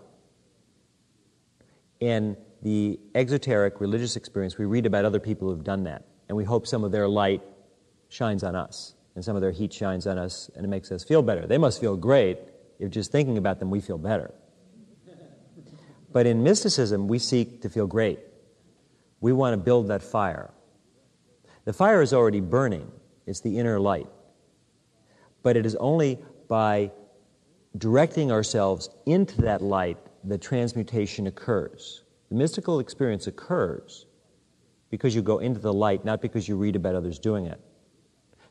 In 1.99 2.37
the 2.63 3.01
exoteric 3.15 3.81
religious 3.81 4.17
experience, 4.17 4.59
we 4.59 4.65
read 4.65 4.87
about 4.87 5.05
other 5.05 5.21
people 5.21 5.49
who've 5.49 5.65
done 5.65 5.85
that, 5.85 6.05
and 6.29 6.37
we 6.37 6.45
hope 6.45 6.67
some 6.67 6.85
of 6.85 6.93
their 6.93 7.09
light 7.09 7.43
shines 8.09 8.45
on 8.45 8.55
us, 8.55 8.95
and 9.15 9.25
some 9.25 9.37
of 9.37 9.43
their 9.43 9.51
heat 9.51 9.73
shines 9.73 10.07
on 10.07 10.19
us, 10.19 10.51
and 10.55 10.65
it 10.65 10.69
makes 10.69 10.93
us 10.93 11.05
feel 11.05 11.23
better. 11.23 11.47
They 11.47 11.59
must 11.59 11.81
feel 11.81 11.97
great 11.97 12.39
if 12.79 12.91
just 12.91 13.13
thinking 13.13 13.39
about 13.39 13.59
them 13.59 13.71
we 13.71 13.81
feel 13.81 13.99
better. 13.99 14.33
But 16.13 16.27
in 16.27 16.43
mysticism, 16.43 17.09
we 17.09 17.19
seek 17.19 17.63
to 17.63 17.69
feel 17.69 17.87
great. 17.87 18.19
We 19.21 19.33
want 19.33 19.55
to 19.55 19.59
build 19.59 19.89
that 19.89 20.03
fire. 20.03 20.51
The 21.65 21.73
fire 21.73 22.03
is 22.03 22.13
already 22.13 22.41
burning, 22.41 22.91
it's 23.27 23.41
the 23.41 23.59
inner 23.59 23.79
light. 23.79 24.09
But 25.43 25.57
it 25.57 25.67
is 25.67 25.77
only 25.77 26.19
by 26.49 26.91
directing 27.77 28.33
ourselves 28.33 28.91
into 29.07 29.43
that 29.43 29.63
light 29.63 29.99
that 30.25 30.41
transmutation 30.41 31.27
occurs. 31.27 32.03
The 32.31 32.35
mystical 32.35 32.81
experience 32.81 33.27
occurs 33.27 34.07
because 34.91 35.15
you 35.15 35.23
go 35.23 35.39
into 35.39 35.61
the 35.61 35.73
light, 35.73 36.05
not 36.05 36.21
because 36.21 36.49
you 36.49 36.57
read 36.57 36.77
about 36.77 36.95
others 36.95 37.19
doing 37.19 37.47
it. 37.47 37.61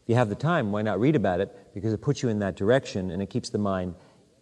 You 0.09 0.15
have 0.15 0.27
the 0.27 0.35
time, 0.35 0.71
why 0.71 0.81
not 0.81 0.99
read 0.99 1.15
about 1.15 1.39
it? 1.39 1.55
Because 1.75 1.93
it 1.93 2.01
puts 2.01 2.23
you 2.23 2.29
in 2.29 2.39
that 2.39 2.55
direction 2.55 3.11
and 3.11 3.21
it 3.21 3.29
keeps 3.29 3.51
the 3.51 3.59
mind 3.59 3.93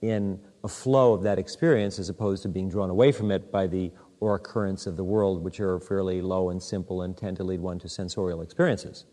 in 0.01 0.39
a 0.63 0.69
flow 0.69 1.11
of 1.11 1.23
that 1.23 1.37
experience 1.37 1.99
as 1.99 2.07
opposed 2.07 2.43
to 2.43 2.47
being 2.47 2.69
drawn 2.69 2.89
away 2.89 3.11
from 3.11 3.31
it 3.31 3.51
by 3.51 3.67
the 3.67 3.91
or 4.21 4.39
currents 4.39 4.87
of 4.87 4.95
the 4.95 5.03
world, 5.03 5.43
which 5.43 5.59
are 5.59 5.77
fairly 5.81 6.21
low 6.21 6.51
and 6.51 6.63
simple 6.63 7.01
and 7.01 7.17
tend 7.17 7.35
to 7.35 7.43
lead 7.43 7.59
one 7.59 7.79
to 7.79 7.89
sensorial 7.89 8.41
experiences. 8.41 9.03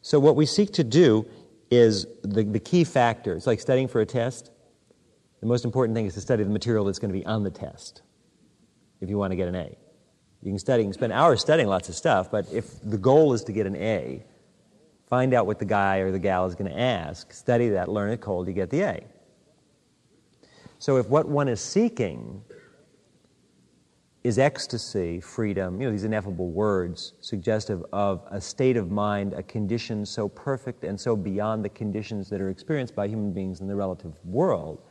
So, 0.00 0.20
what 0.20 0.36
we 0.36 0.46
seek 0.46 0.72
to 0.74 0.84
do 0.84 1.26
is 1.68 2.06
the, 2.22 2.44
the 2.44 2.60
key 2.60 2.84
factor. 2.84 3.34
It's 3.34 3.48
like 3.48 3.58
studying 3.58 3.88
for 3.88 4.00
a 4.00 4.06
test. 4.06 4.52
The 5.40 5.46
most 5.46 5.64
important 5.64 5.96
thing 5.96 6.06
is 6.06 6.14
to 6.14 6.20
study 6.20 6.44
the 6.44 6.50
material 6.50 6.84
that's 6.84 7.00
going 7.00 7.12
to 7.12 7.18
be 7.18 7.26
on 7.26 7.42
the 7.42 7.50
test 7.50 8.02
if 9.00 9.10
you 9.10 9.18
want 9.18 9.32
to 9.32 9.36
get 9.36 9.48
an 9.48 9.56
A. 9.56 9.76
You 10.42 10.50
can 10.50 10.58
study, 10.58 10.82
you 10.82 10.86
can 10.88 10.92
spend 10.92 11.12
hours 11.12 11.40
studying 11.40 11.68
lots 11.68 11.88
of 11.88 11.94
stuff, 11.94 12.30
but 12.30 12.46
if 12.52 12.80
the 12.82 12.98
goal 12.98 13.32
is 13.32 13.44
to 13.44 13.52
get 13.52 13.66
an 13.66 13.76
A, 13.76 14.24
find 15.08 15.34
out 15.34 15.46
what 15.46 15.58
the 15.58 15.64
guy 15.64 15.98
or 15.98 16.10
the 16.10 16.18
gal 16.18 16.46
is 16.46 16.54
going 16.54 16.70
to 16.70 16.78
ask, 16.78 17.32
study 17.32 17.68
that, 17.70 17.88
learn 17.88 18.10
it 18.10 18.20
cold, 18.20 18.48
you 18.48 18.52
get 18.52 18.70
the 18.70 18.82
A. 18.82 19.04
So 20.78 20.96
if 20.96 21.08
what 21.08 21.28
one 21.28 21.46
is 21.46 21.60
seeking 21.60 22.42
is 24.24 24.38
ecstasy, 24.38 25.20
freedom, 25.20 25.80
you 25.80 25.86
know, 25.86 25.92
these 25.92 26.04
ineffable 26.04 26.50
words 26.50 27.12
suggestive 27.20 27.84
of 27.92 28.24
a 28.30 28.40
state 28.40 28.76
of 28.76 28.90
mind, 28.90 29.32
a 29.32 29.42
condition 29.42 30.06
so 30.06 30.28
perfect 30.28 30.84
and 30.84 31.00
so 31.00 31.14
beyond 31.16 31.64
the 31.64 31.68
conditions 31.68 32.28
that 32.30 32.40
are 32.40 32.48
experienced 32.48 32.94
by 32.94 33.06
human 33.06 33.32
beings 33.32 33.60
in 33.60 33.66
the 33.66 33.74
relative 33.74 34.12
world 34.24 34.82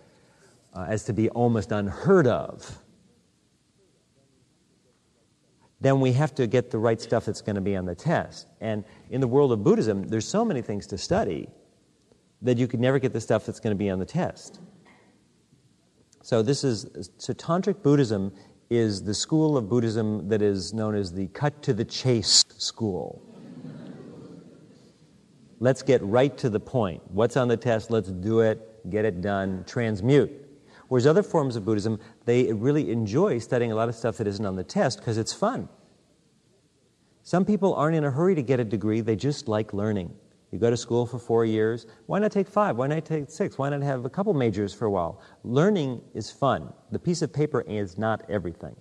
uh, 0.74 0.86
as 0.88 1.04
to 1.04 1.14
be 1.14 1.30
almost 1.30 1.72
unheard 1.72 2.28
of, 2.28 2.81
then 5.82 6.00
we 6.00 6.14
have 6.14 6.34
to 6.36 6.48
get 6.48 6.70
the 6.70 6.78
right 6.78 7.02
stuff 7.02 7.26
that's 7.26 7.42
going 7.42 7.56
to 7.56 7.62
be 7.62 7.76
on 7.76 7.86
the 7.86 7.96
test. 7.96 8.48
And 8.62 8.86
in 9.10 9.20
the 9.20 9.28
world 9.28 9.52
of 9.52 9.64
Buddhism, 9.64 10.08
there's 10.08 10.28
so 10.28 10.46
many 10.46 10.62
things 10.62 10.86
to 10.88 10.98
study 10.98 11.50
that 12.44 12.58
you 12.58 12.68
could 12.68 12.80
never 12.80 13.00
get 13.00 13.14
the 13.14 13.22
stuff 13.22 13.46
that's 13.46 13.60
going 13.60 13.76
to 13.76 13.78
be 13.78 13.90
on 13.90 14.00
the 14.00 14.06
test. 14.06 14.60
So 16.22 16.44
this 16.44 16.64
is 16.64 17.10
so 17.18 17.34
tantric 17.34 17.82
Buddhism 17.82 18.32
is 18.70 19.04
the 19.04 19.14
school 19.14 19.58
of 19.58 19.68
Buddhism 19.68 20.30
that 20.30 20.42
is 20.42 20.72
known 20.74 20.96
as 20.96 21.12
the 21.12 21.28
cut 21.30 21.62
to 21.64 21.74
the 21.74 21.84
chase 21.84 22.46
school. 22.58 23.22
let's 25.60 25.82
get 25.82 26.02
right 26.04 26.38
to 26.38 26.50
the 26.50 26.60
point. 26.60 27.02
What's 27.12 27.38
on 27.38 27.48
the 27.48 27.58
test? 27.58 27.90
Let's 27.90 28.10
do 28.10 28.42
it, 28.42 28.90
get 28.90 29.04
it 29.04 29.22
done, 29.22 29.64
transmute. 29.68 30.32
Whereas 30.92 31.08
other 31.08 31.24
forms 31.24 31.56
of 31.56 31.64
Buddhism, 31.64 32.02
they 32.26 32.52
really 32.52 32.92
enjoy 32.92 33.40
studying 33.40 33.72
a 33.72 33.76
lot 33.76 33.88
of 33.88 33.96
stuff 33.96 34.18
that 34.18 34.28
isn't 34.28 34.46
on 34.46 34.58
the 34.58 34.64
test 34.66 35.00
because 35.00 35.18
it's 35.18 35.32
fun. 35.32 35.70
Some 37.24 37.46
people 37.46 37.74
aren't 37.76 37.96
in 37.96 38.04
a 38.04 38.12
hurry 38.12 38.36
to 38.36 38.42
get 38.42 38.60
a 38.60 38.66
degree, 38.66 39.00
they 39.00 39.16
just 39.16 39.48
like 39.48 39.72
learning. 39.72 40.14
You 40.52 40.60
go 40.60 40.70
to 40.70 40.76
school 40.76 41.06
for 41.06 41.18
four 41.18 41.46
years. 41.46 41.88
Why 42.08 42.20
not 42.20 42.34
take 42.34 42.50
five? 42.50 42.76
Why 42.76 42.88
not 42.88 43.06
take 43.06 43.30
six? 43.32 43.58
Why 43.58 43.70
not 43.70 43.82
have 43.84 44.04
a 44.04 44.10
couple 44.10 44.34
majors 44.34 44.74
for 44.74 44.84
a 44.84 44.92
while? 44.92 45.22
Learning 45.46 46.02
is 46.14 46.30
fun. 46.30 46.74
The 46.92 47.00
piece 47.00 47.22
of 47.22 47.32
paper 47.32 47.62
is 47.62 47.98
not 47.98 48.30
everything. 48.30 48.76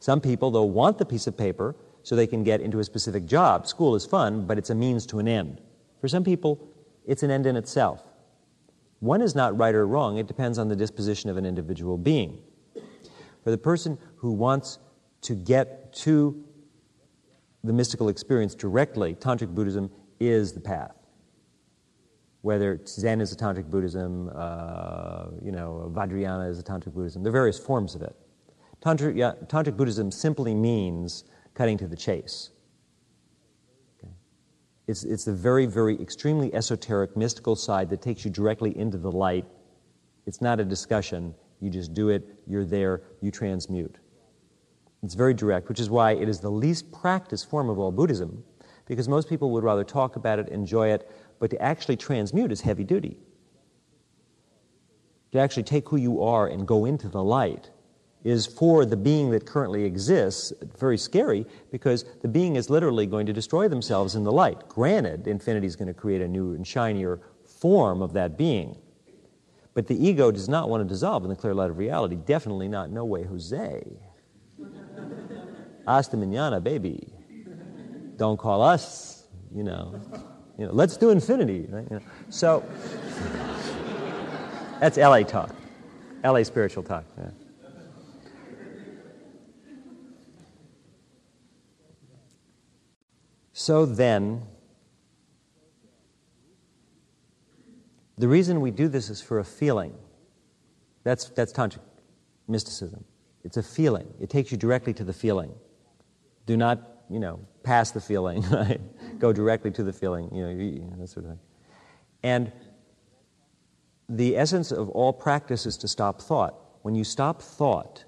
Some 0.00 0.20
people, 0.20 0.50
though, 0.50 0.64
want 0.64 0.98
the 0.98 1.06
piece 1.06 1.28
of 1.28 1.38
paper 1.38 1.76
so 2.02 2.16
they 2.16 2.26
can 2.26 2.42
get 2.42 2.60
into 2.60 2.80
a 2.80 2.84
specific 2.84 3.24
job. 3.26 3.68
School 3.68 3.94
is 3.94 4.04
fun, 4.04 4.48
but 4.48 4.58
it's 4.58 4.70
a 4.70 4.74
means 4.74 5.06
to 5.06 5.20
an 5.20 5.28
end. 5.28 5.60
For 6.00 6.08
some 6.08 6.24
people, 6.24 6.58
it's 7.06 7.22
an 7.22 7.30
end 7.30 7.46
in 7.46 7.54
itself. 7.54 8.11
One 9.02 9.20
is 9.20 9.34
not 9.34 9.58
right 9.58 9.74
or 9.74 9.84
wrong, 9.84 10.18
it 10.18 10.28
depends 10.28 10.58
on 10.58 10.68
the 10.68 10.76
disposition 10.76 11.28
of 11.28 11.36
an 11.36 11.44
individual 11.44 11.98
being. 11.98 12.38
For 13.42 13.50
the 13.50 13.58
person 13.58 13.98
who 14.14 14.30
wants 14.30 14.78
to 15.22 15.34
get 15.34 15.92
to 15.94 16.44
the 17.64 17.72
mystical 17.72 18.08
experience 18.08 18.54
directly, 18.54 19.16
Tantric 19.16 19.52
Buddhism 19.56 19.90
is 20.20 20.52
the 20.52 20.60
path. 20.60 20.94
Whether 22.42 22.80
Zen 22.86 23.20
is 23.20 23.32
a 23.32 23.36
tantric 23.36 23.68
Buddhism, 23.68 24.30
uh, 24.36 25.30
you 25.42 25.50
know, 25.50 25.90
Vajrayana 25.92 26.48
is 26.48 26.60
a 26.60 26.62
tantric 26.62 26.94
Buddhism, 26.94 27.24
there 27.24 27.30
are 27.30 27.32
various 27.32 27.58
forms 27.58 27.96
of 27.96 28.02
it. 28.02 28.14
Tantric, 28.80 29.16
yeah, 29.16 29.32
tantric 29.46 29.76
Buddhism 29.76 30.12
simply 30.12 30.54
means 30.54 31.24
cutting 31.54 31.76
to 31.78 31.88
the 31.88 31.96
chase. 31.96 32.50
It's, 34.86 35.04
it's 35.04 35.24
the 35.24 35.32
very, 35.32 35.66
very 35.66 36.00
extremely 36.00 36.52
esoteric, 36.54 37.16
mystical 37.16 37.56
side 37.56 37.88
that 37.90 38.02
takes 38.02 38.24
you 38.24 38.30
directly 38.30 38.76
into 38.76 38.98
the 38.98 39.10
light. 39.10 39.46
It's 40.26 40.40
not 40.40 40.60
a 40.60 40.64
discussion. 40.64 41.34
You 41.60 41.70
just 41.70 41.94
do 41.94 42.08
it, 42.08 42.38
you're 42.46 42.64
there, 42.64 43.02
you 43.20 43.30
transmute. 43.30 43.96
It's 45.02 45.14
very 45.14 45.34
direct, 45.34 45.68
which 45.68 45.80
is 45.80 45.90
why 45.90 46.12
it 46.12 46.28
is 46.28 46.40
the 46.40 46.50
least 46.50 46.90
practiced 46.92 47.48
form 47.48 47.68
of 47.68 47.78
all 47.78 47.92
Buddhism 47.92 48.44
because 48.86 49.08
most 49.08 49.28
people 49.28 49.50
would 49.52 49.64
rather 49.64 49.84
talk 49.84 50.16
about 50.16 50.38
it, 50.38 50.48
enjoy 50.48 50.88
it, 50.88 51.10
but 51.38 51.50
to 51.50 51.62
actually 51.62 51.96
transmute 51.96 52.52
is 52.52 52.60
heavy 52.60 52.84
duty. 52.84 53.16
To 55.32 55.38
actually 55.38 55.62
take 55.62 55.88
who 55.88 55.96
you 55.96 56.22
are 56.22 56.46
and 56.46 56.66
go 56.66 56.84
into 56.84 57.08
the 57.08 57.22
light 57.22 57.70
is 58.24 58.46
for 58.46 58.84
the 58.84 58.96
being 58.96 59.30
that 59.30 59.46
currently 59.46 59.84
exists 59.84 60.52
very 60.78 60.96
scary 60.96 61.44
because 61.70 62.04
the 62.22 62.28
being 62.28 62.56
is 62.56 62.70
literally 62.70 63.06
going 63.06 63.26
to 63.26 63.32
destroy 63.32 63.68
themselves 63.68 64.14
in 64.14 64.24
the 64.24 64.32
light. 64.32 64.68
Granted, 64.68 65.26
infinity 65.26 65.66
is 65.66 65.76
going 65.76 65.88
to 65.88 65.94
create 65.94 66.22
a 66.22 66.28
new 66.28 66.54
and 66.54 66.66
shinier 66.66 67.20
form 67.44 68.00
of 68.00 68.12
that 68.12 68.38
being. 68.38 68.76
But 69.74 69.86
the 69.86 70.06
ego 70.06 70.30
does 70.30 70.48
not 70.48 70.68
want 70.68 70.86
to 70.86 70.88
dissolve 70.88 71.24
in 71.24 71.30
the 71.30 71.36
clear 71.36 71.54
light 71.54 71.70
of 71.70 71.78
reality. 71.78 72.16
Definitely 72.16 72.68
not. 72.68 72.90
No 72.90 73.04
way, 73.04 73.24
Jose. 73.24 73.82
Hasta 75.86 76.16
mañana, 76.16 76.62
baby 76.62 77.12
don't 78.22 78.36
call 78.36 78.62
us, 78.62 79.24
you 79.52 79.64
know. 79.64 80.00
You 80.56 80.66
know, 80.66 80.72
let's 80.72 80.96
do 80.96 81.10
infinity, 81.10 81.66
right? 81.68 81.86
You 81.90 81.96
know. 81.96 82.02
So 82.28 82.62
that's 84.80 84.96
LA 84.96 85.22
talk, 85.22 85.52
LA 86.22 86.44
spiritual 86.44 86.84
talk. 86.84 87.04
Yeah. 87.18 87.30
So 93.62 93.86
then, 93.86 94.42
the 98.18 98.26
reason 98.26 98.60
we 98.60 98.72
do 98.72 98.88
this 98.88 99.08
is 99.08 99.22
for 99.22 99.38
a 99.38 99.44
feeling. 99.44 99.94
That's, 101.04 101.26
that's 101.26 101.52
tantric 101.52 101.78
mysticism. 102.48 103.04
It's 103.44 103.58
a 103.58 103.62
feeling. 103.62 104.12
It 104.20 104.30
takes 104.30 104.50
you 104.50 104.58
directly 104.58 104.92
to 104.94 105.04
the 105.04 105.12
feeling. 105.12 105.54
Do 106.44 106.56
not 106.56 107.04
you 107.08 107.20
know, 107.20 107.38
pass 107.62 107.92
the 107.92 108.00
feeling, 108.00 108.42
right? 108.50 108.80
Go 109.20 109.32
directly 109.32 109.70
to 109.70 109.84
the 109.84 109.92
feeling, 109.92 110.34
you 110.34 110.42
know, 110.42 110.50
you 110.50 110.92
that 110.98 111.06
sort 111.06 111.26
of 111.26 111.30
thing. 111.30 111.40
And 112.24 112.50
the 114.08 114.36
essence 114.36 114.72
of 114.72 114.88
all 114.88 115.12
practice 115.12 115.66
is 115.66 115.76
to 115.76 115.86
stop 115.86 116.20
thought. 116.20 116.56
When 116.82 116.96
you 116.96 117.04
stop 117.04 117.40
thought, 117.40 118.04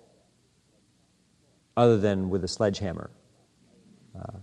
other 1.77 1.97
than 1.97 2.29
with 2.29 2.43
a 2.43 2.49
sledgehammer, 2.49 3.09
uh, 4.19 4.38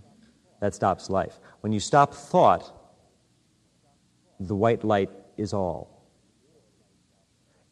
that 0.62 0.72
stops 0.76 1.10
life. 1.10 1.40
When 1.60 1.72
you 1.72 1.80
stop 1.80 2.14
thought, 2.14 2.72
the 4.38 4.54
white 4.54 4.84
light 4.84 5.10
is 5.36 5.52
all. 5.52 6.06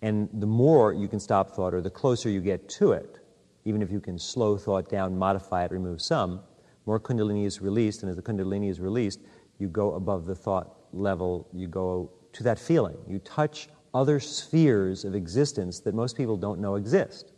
And 0.03 0.29
the 0.33 0.46
more 0.46 0.92
you 0.92 1.07
can 1.07 1.20
stop 1.20 1.50
thought, 1.53 1.72
or 1.72 1.81
the 1.81 1.90
closer 1.90 2.29
you 2.29 2.40
get 2.40 2.68
to 2.81 2.90
it, 2.90 3.20
even 3.64 3.81
if 3.81 3.92
you 3.92 4.00
can 4.00 4.18
slow 4.18 4.57
thought 4.57 4.88
down, 4.88 5.16
modify 5.16 5.64
it, 5.64 5.70
remove 5.70 6.03
some, 6.03 6.40
more 6.85 6.98
Kundalini 6.98 7.46
is 7.46 7.62
released, 7.62 8.03
and 8.03 8.11
as 8.11 8.16
the 8.16 8.22
Kundalini 8.22 8.68
is 8.68 8.81
released, 8.81 9.20
you 9.61 9.68
go 9.68 9.94
above 9.94 10.26
the 10.26 10.35
thought 10.35 10.74
level, 10.92 11.46
you 11.53 11.68
go 11.68 12.11
to 12.33 12.42
that 12.42 12.59
feeling. 12.59 12.96
You 13.07 13.20
touch 13.20 13.68
other 13.94 14.18
spheres 14.18 15.05
of 15.05 15.14
existence 15.14 15.79
that 15.81 15.94
most 15.94 16.16
people 16.16 16.37
don't 16.37 16.59
know 16.59 16.74
exist. 16.74 17.35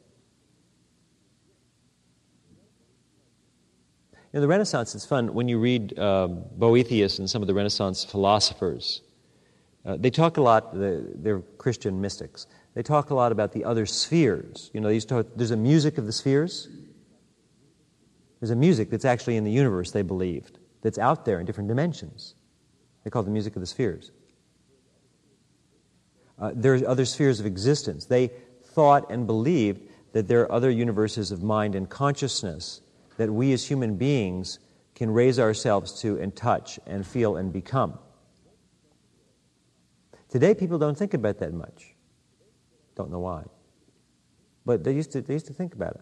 In 4.33 4.41
the 4.41 4.49
Renaissance, 4.49 4.95
it's 4.95 5.05
fun 5.05 5.35
when 5.35 5.47
you 5.47 5.59
read 5.59 5.99
um, 5.99 6.45
Boethius 6.57 7.19
and 7.19 7.29
some 7.29 7.43
of 7.43 7.49
the 7.49 7.55
Renaissance 7.55 8.03
philosophers. 8.03 9.03
Uh, 9.85 9.97
they 9.99 10.09
talk 10.09 10.39
a 10.39 10.41
lot, 10.41 10.71
they're 10.73 11.43
Christian 11.59 12.01
mystics. 12.01 12.47
They 12.75 12.83
talk 12.83 13.11
a 13.11 13.15
lot 13.15 13.31
about 13.31 13.53
the 13.53 13.65
other 13.65 13.85
spheres. 13.85 14.71
You 14.73 14.81
know, 14.81 14.89
they 14.89 14.95
used 14.95 15.11
to 15.11 15.27
there's 15.37 15.51
a 15.51 15.57
music 15.57 15.99
of 15.99 16.07
the 16.07 16.13
spheres. 16.13 16.69
There's 18.41 18.51
a 18.51 18.57
music 18.57 18.91
that's 18.91 19.05
actually 19.05 19.37
in 19.37 19.45
the 19.45 19.51
universe, 19.51 19.91
they 19.91 20.03
believed, 20.03 20.59
that's 20.81 20.99
out 20.99 21.25
there 21.27 21.39
in 21.39 21.47
different 21.47 21.69
dimensions. 21.69 22.35
They 23.05 23.11
call 23.11 23.23
it 23.23 23.27
the 23.27 23.31
music 23.33 23.55
of 23.55 23.61
the 23.61 23.67
spheres. 23.67 24.13
Uh, 26.41 26.53
there's 26.55 26.83
other 26.83 27.05
spheres 27.05 27.39
of 27.39 27.47
existence. 27.47 28.07
They 28.07 28.31
thought 28.65 29.11
and 29.11 29.27
believed 29.27 29.83
that 30.13 30.27
there 30.27 30.41
are 30.41 30.51
other 30.51 30.71
universes 30.71 31.31
of 31.31 31.43
mind 31.43 31.75
and 31.75 31.89
consciousness 31.89 32.81
that 33.23 33.33
we 33.33 33.53
as 33.53 33.65
human 33.65 33.95
beings 33.95 34.59
can 34.97 35.09
raise 35.09 35.39
ourselves 35.39 36.01
to 36.01 36.19
and 36.19 36.35
touch 36.35 36.81
and 36.87 37.07
feel 37.07 37.37
and 37.37 37.53
become. 37.53 37.97
Today, 40.29 40.55
people 40.55 40.77
don't 40.77 40.99
think 40.99 41.15
about 41.15 41.39
that 41.39 41.55
much. 41.55 41.95
Don't 42.97 43.13
know 43.13 43.21
why. 43.21 43.45
But 44.67 44.83
they 44.83 44.93
used 44.93 45.13
to, 45.13 45.21
they 45.21 45.35
used 45.35 45.47
to 45.47 45.53
think 45.53 45.75
about 45.75 45.95
it. 45.95 46.01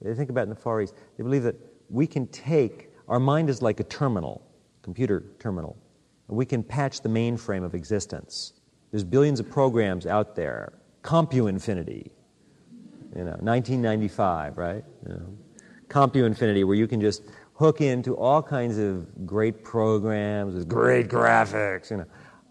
They 0.00 0.14
think 0.14 0.30
about 0.30 0.42
it 0.42 0.44
in 0.44 0.50
the 0.50 0.54
Far 0.54 0.80
East. 0.80 0.94
They 1.16 1.24
believe 1.24 1.42
that 1.42 1.56
we 1.90 2.06
can 2.06 2.28
take, 2.28 2.92
our 3.08 3.18
mind 3.18 3.50
is 3.50 3.60
like 3.60 3.80
a 3.80 3.84
terminal, 3.84 4.46
computer 4.82 5.24
terminal, 5.40 5.76
and 6.28 6.36
we 6.36 6.46
can 6.46 6.62
patch 6.62 7.00
the 7.00 7.08
mainframe 7.08 7.64
of 7.64 7.74
existence. 7.74 8.52
There's 8.92 9.04
billions 9.04 9.40
of 9.40 9.50
programs 9.50 10.06
out 10.06 10.36
there. 10.36 10.74
Compu 11.02 11.48
Infinity, 11.48 12.12
you 13.16 13.24
know, 13.24 13.36
1995, 13.40 14.56
right? 14.56 14.84
You 15.06 15.12
know, 15.14 15.38
Compu 15.88 16.26
Infinity, 16.26 16.64
where 16.64 16.76
you 16.76 16.86
can 16.86 17.00
just 17.00 17.22
hook 17.54 17.80
into 17.80 18.14
all 18.16 18.42
kinds 18.42 18.78
of 18.78 19.26
great 19.26 19.64
programs 19.64 20.54
with 20.54 20.68
great 20.68 21.08
graphics, 21.08 21.90
you 21.90 21.98
know, 21.98 22.06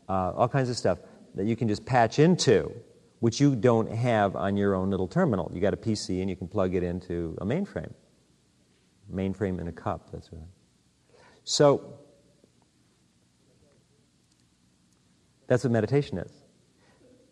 uh, 0.10 0.32
all 0.36 0.48
kinds 0.48 0.70
of 0.70 0.78
stuff 0.78 0.98
that 1.36 1.46
you 1.46 1.56
can 1.56 1.68
just 1.68 1.86
patch 1.86 2.20
into 2.20 2.72
which 3.20 3.40
you 3.40 3.56
don't 3.56 3.92
have 3.92 4.36
on 4.36 4.58
your 4.58 4.76
own 4.76 4.90
little 4.90 5.08
terminal. 5.08 5.50
You 5.54 5.62
got 5.62 5.74
a 5.74 5.78
PC 5.78 6.22
and 6.22 6.30
you 6.30 6.36
can 6.36 6.48
plug 6.48 6.76
it 6.76 6.84
into 6.84 7.38
a 7.42 7.46
mainframe. 7.46 7.92
Mainframe 9.12 9.60
in 9.60 9.68
a 9.68 9.72
cup, 9.72 10.12
that's 10.12 10.32
right. 10.32 10.42
So, 11.44 11.94
that's 15.48 15.64
what 15.64 15.72
meditation 15.72 16.18
is. 16.18 16.32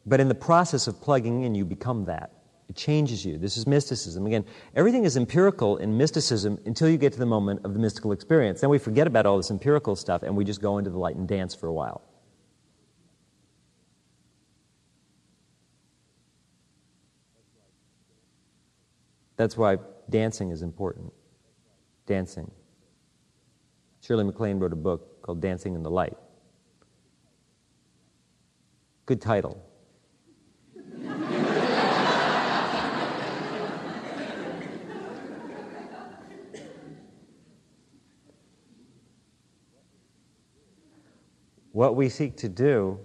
But 0.05 0.19
in 0.19 0.27
the 0.27 0.35
process 0.35 0.87
of 0.87 1.01
plugging 1.01 1.43
in, 1.43 1.55
you 1.55 1.65
become 1.65 2.05
that. 2.05 2.31
It 2.69 2.75
changes 2.75 3.25
you. 3.25 3.37
This 3.37 3.57
is 3.57 3.67
mysticism. 3.67 4.25
Again, 4.25 4.45
everything 4.75 5.03
is 5.03 5.17
empirical 5.17 5.77
in 5.77 5.97
mysticism 5.97 6.57
until 6.65 6.89
you 6.89 6.97
get 6.97 7.13
to 7.13 7.19
the 7.19 7.25
moment 7.25 7.61
of 7.65 7.73
the 7.73 7.79
mystical 7.79 8.11
experience. 8.11 8.61
Then 8.61 8.69
we 8.69 8.79
forget 8.79 9.05
about 9.05 9.25
all 9.25 9.37
this 9.37 9.51
empirical 9.51 9.95
stuff 9.95 10.23
and 10.23 10.35
we 10.35 10.45
just 10.45 10.61
go 10.61 10.77
into 10.77 10.89
the 10.89 10.97
light 10.97 11.15
and 11.15 11.27
dance 11.27 11.53
for 11.53 11.67
a 11.67 11.73
while. 11.73 12.01
That's 19.35 19.57
why 19.57 19.77
dancing 20.09 20.51
is 20.51 20.61
important. 20.61 21.11
Dancing. 22.05 22.49
Shirley 24.01 24.23
MacLaine 24.23 24.59
wrote 24.59 24.73
a 24.73 24.77
book 24.77 25.21
called 25.21 25.41
Dancing 25.41 25.75
in 25.75 25.83
the 25.83 25.91
Light. 25.91 26.17
Good 29.05 29.21
title. 29.21 29.61
What 41.73 41.95
we 41.95 42.07
seek 42.07 42.37
to 42.37 42.47
do 42.47 42.99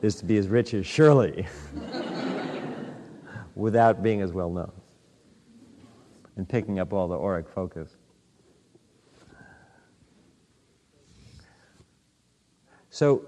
is 0.00 0.16
to 0.16 0.24
be 0.24 0.38
as 0.38 0.48
rich 0.48 0.72
as 0.72 0.86
Shirley 0.86 1.46
without 3.54 4.02
being 4.02 4.22
as 4.22 4.32
well 4.32 4.50
known 4.50 4.72
and 6.36 6.48
picking 6.48 6.78
up 6.78 6.94
all 6.94 7.08
the 7.08 7.18
auric 7.18 7.48
focus. 7.48 7.96
So, 12.88 13.26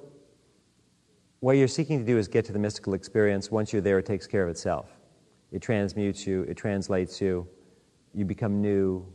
what 1.40 1.53
you're 1.53 1.68
seeking 1.68 1.98
to 1.98 2.05
do 2.05 2.16
is 2.16 2.29
get 2.29 2.44
to 2.46 2.53
the 2.53 2.59
mystical 2.59 2.94
experience. 2.94 3.50
Once 3.50 3.72
you're 3.72 3.83
there, 3.83 3.98
it 3.98 4.07
takes 4.07 4.26
care 4.26 4.42
of 4.42 4.48
itself. 4.48 4.88
It 5.53 5.61
transmutes 5.61 6.26
you, 6.26 6.42
it 6.42 6.57
translates 6.57 7.20
you, 7.20 7.46
you 8.14 8.24
become 8.24 8.62
new, 8.62 9.07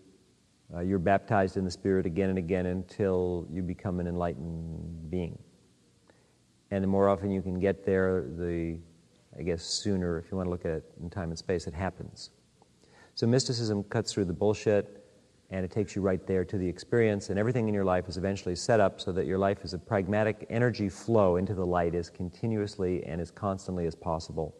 uh, 0.74 0.80
you're 0.80 1.00
baptized 1.00 1.58
in 1.58 1.66
the 1.66 1.72
Spirit 1.72 2.06
again 2.06 2.30
and 2.30 2.38
again 2.38 2.66
until 2.68 3.48
you 3.52 3.62
become 3.62 4.00
an 4.00 4.08
enlightened 4.08 5.10
being. 5.10 5.38
And 6.72 6.84
the 6.84 6.88
more 6.88 7.10
often 7.10 7.32
you 7.32 7.42
can 7.42 7.60
get 7.60 7.86
there, 7.86 8.26
the, 8.38 8.78
I 9.38 9.44
guess, 9.44 9.64
sooner, 9.64 10.18
if 10.18 10.32
you 10.32 10.38
want 10.38 10.48
to 10.48 10.52
look 10.52 10.66
at 10.66 10.72
it 10.72 10.84
in 11.02 11.10
time 11.10 11.30
and 11.30 11.38
space, 11.38 11.68
it 11.68 11.74
happens. 11.74 12.32
So 13.14 13.28
mysticism 13.28 13.84
cuts 13.84 14.12
through 14.12 14.26
the 14.26 14.34
bullshit 14.34 15.06
and 15.52 15.64
it 15.64 15.72
takes 15.72 15.96
you 15.96 16.02
right 16.02 16.26
there 16.26 16.44
to 16.44 16.58
the 16.58 16.68
experience, 16.68 17.30
and 17.30 17.38
everything 17.38 17.68
in 17.68 17.74
your 17.74 17.86
life 17.86 18.10
is 18.10 18.18
eventually 18.18 18.56
set 18.56 18.80
up 18.80 19.00
so 19.00 19.12
that 19.12 19.26
your 19.26 19.38
life 19.38 19.64
is 19.64 19.74
a 19.74 19.78
pragmatic 19.78 20.46
energy 20.50 20.90
flow 20.90 21.36
into 21.36 21.54
the 21.54 21.66
light 21.66 21.94
as 21.94 22.10
continuously 22.10 23.04
and 23.06 23.22
as 23.22 23.30
constantly 23.30 23.86
as 23.86 23.94
possible. 23.94 24.56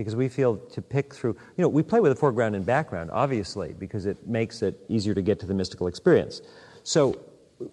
Because 0.00 0.16
we 0.16 0.30
feel 0.30 0.56
to 0.56 0.80
pick 0.80 1.14
through, 1.14 1.36
you 1.58 1.62
know, 1.62 1.68
we 1.68 1.82
play 1.82 2.00
with 2.00 2.10
the 2.10 2.16
foreground 2.16 2.56
and 2.56 2.64
background, 2.64 3.10
obviously, 3.12 3.74
because 3.78 4.06
it 4.06 4.26
makes 4.26 4.62
it 4.62 4.82
easier 4.88 5.12
to 5.12 5.20
get 5.20 5.38
to 5.40 5.46
the 5.46 5.52
mystical 5.52 5.88
experience. 5.88 6.40
So 6.84 7.20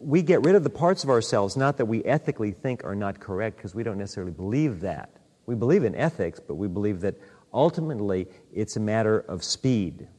we 0.02 0.22
get 0.22 0.44
rid 0.44 0.54
of 0.54 0.66
the 0.66 0.70
parts 0.70 1.06
of 1.06 1.10
ourselves, 1.10 1.56
not 1.56 1.78
that 1.78 1.86
we 1.86 2.04
ethically 2.04 2.52
think 2.52 2.84
are 2.84 2.96
not 2.96 3.22
correct, 3.22 3.56
because 3.56 3.74
we 3.74 3.82
don't 3.82 3.98
necessarily 3.98 4.34
believe 4.34 4.82
that. 4.82 5.10
We 5.46 5.56
believe 5.56 5.86
in 5.86 5.96
ethics, 5.96 6.42
but 6.46 6.56
we 6.56 6.68
believe 6.68 7.00
that 7.00 7.16
ultimately 7.54 8.28
it's 8.54 8.76
a 8.76 8.82
matter 8.82 9.20
of 9.22 9.42
speed. 9.42 10.10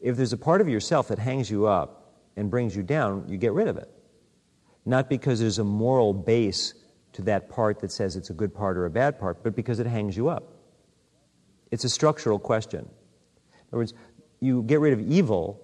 If 0.00 0.16
there's 0.16 0.32
a 0.32 0.38
part 0.38 0.62
of 0.62 0.68
yourself 0.70 1.08
that 1.08 1.18
hangs 1.18 1.50
you 1.50 1.66
up 1.66 2.22
and 2.38 2.50
brings 2.50 2.74
you 2.74 2.82
down, 2.82 3.26
you 3.28 3.36
get 3.36 3.52
rid 3.52 3.68
of 3.68 3.76
it. 3.76 3.90
Not 4.86 5.10
because 5.10 5.40
there's 5.40 5.58
a 5.58 5.64
moral 5.64 6.14
base 6.14 6.72
to 7.12 7.20
that 7.24 7.50
part 7.50 7.80
that 7.80 7.92
says 7.92 8.16
it's 8.16 8.30
a 8.30 8.34
good 8.34 8.54
part 8.54 8.78
or 8.78 8.86
a 8.86 8.90
bad 8.90 9.20
part, 9.20 9.44
but 9.44 9.54
because 9.54 9.78
it 9.78 9.86
hangs 9.86 10.16
you 10.16 10.28
up. 10.28 10.54
It's 11.70 11.84
a 11.84 11.88
structural 11.88 12.38
question. 12.38 12.80
In 12.80 13.68
other 13.72 13.78
words, 13.78 13.94
you 14.40 14.62
get 14.62 14.80
rid 14.80 14.92
of 14.92 15.00
evil, 15.00 15.60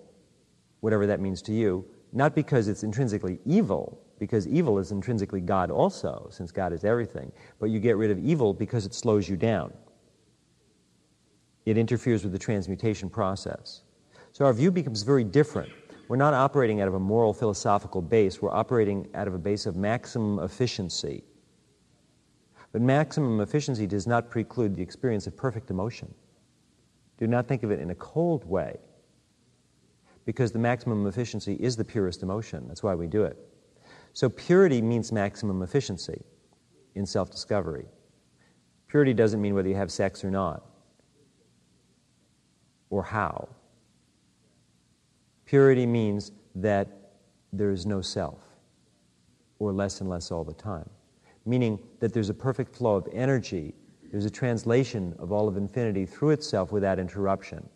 whatever 0.80 1.06
that 1.06 1.20
means 1.20 1.40
to 1.42 1.52
you, 1.52 1.84
not 2.12 2.34
because 2.34 2.68
it's 2.68 2.82
intrinsically 2.82 3.38
evil, 3.44 4.00
because 4.18 4.46
evil 4.46 4.78
is 4.78 4.92
intrinsically 4.92 5.40
God 5.40 5.70
also, 5.70 6.28
since 6.30 6.52
God 6.52 6.72
is 6.72 6.84
everything, 6.84 7.32
but 7.58 7.66
you 7.66 7.80
get 7.80 7.96
rid 7.96 8.10
of 8.10 8.18
evil 8.18 8.54
because 8.54 8.86
it 8.86 8.94
slows 8.94 9.28
you 9.28 9.36
down. 9.36 9.72
It 11.66 11.78
interferes 11.78 12.22
with 12.22 12.32
the 12.32 12.38
transmutation 12.38 13.08
process. 13.08 13.82
So 14.32 14.44
our 14.44 14.52
view 14.52 14.70
becomes 14.70 15.02
very 15.02 15.24
different. 15.24 15.70
We're 16.08 16.16
not 16.16 16.34
operating 16.34 16.80
out 16.80 16.88
of 16.88 16.94
a 16.94 17.00
moral 17.00 17.32
philosophical 17.32 18.02
base, 18.02 18.42
we're 18.42 18.52
operating 18.52 19.08
out 19.14 19.26
of 19.26 19.34
a 19.34 19.38
base 19.38 19.66
of 19.66 19.76
maximum 19.76 20.38
efficiency. 20.40 21.24
But 22.74 22.82
maximum 22.82 23.40
efficiency 23.40 23.86
does 23.86 24.04
not 24.04 24.28
preclude 24.28 24.74
the 24.74 24.82
experience 24.82 25.28
of 25.28 25.36
perfect 25.36 25.70
emotion. 25.70 26.12
Do 27.18 27.28
not 27.28 27.46
think 27.46 27.62
of 27.62 27.70
it 27.70 27.78
in 27.78 27.90
a 27.90 27.94
cold 27.94 28.44
way 28.44 28.80
because 30.24 30.50
the 30.50 30.58
maximum 30.58 31.06
efficiency 31.06 31.54
is 31.60 31.76
the 31.76 31.84
purest 31.84 32.24
emotion. 32.24 32.64
That's 32.66 32.82
why 32.82 32.96
we 32.96 33.06
do 33.06 33.22
it. 33.22 33.38
So, 34.12 34.28
purity 34.28 34.82
means 34.82 35.12
maximum 35.12 35.62
efficiency 35.62 36.20
in 36.96 37.06
self 37.06 37.30
discovery. 37.30 37.84
Purity 38.88 39.14
doesn't 39.14 39.40
mean 39.40 39.54
whether 39.54 39.68
you 39.68 39.76
have 39.76 39.92
sex 39.92 40.24
or 40.24 40.30
not, 40.32 40.66
or 42.90 43.04
how. 43.04 43.48
Purity 45.44 45.86
means 45.86 46.32
that 46.56 46.88
there 47.52 47.70
is 47.70 47.86
no 47.86 48.00
self, 48.00 48.40
or 49.60 49.72
less 49.72 50.00
and 50.00 50.10
less 50.10 50.32
all 50.32 50.42
the 50.42 50.54
time. 50.54 50.90
Meaning 51.46 51.78
that 52.00 52.12
there's 52.12 52.30
a 52.30 52.34
perfect 52.34 52.74
flow 52.74 52.96
of 52.96 53.08
energy, 53.12 53.74
there's 54.10 54.24
a 54.24 54.30
translation 54.30 55.14
of 55.18 55.32
all 55.32 55.48
of 55.48 55.56
infinity 55.56 56.06
through 56.06 56.30
itself 56.30 56.72
without 56.72 56.98
interruption. 56.98 57.68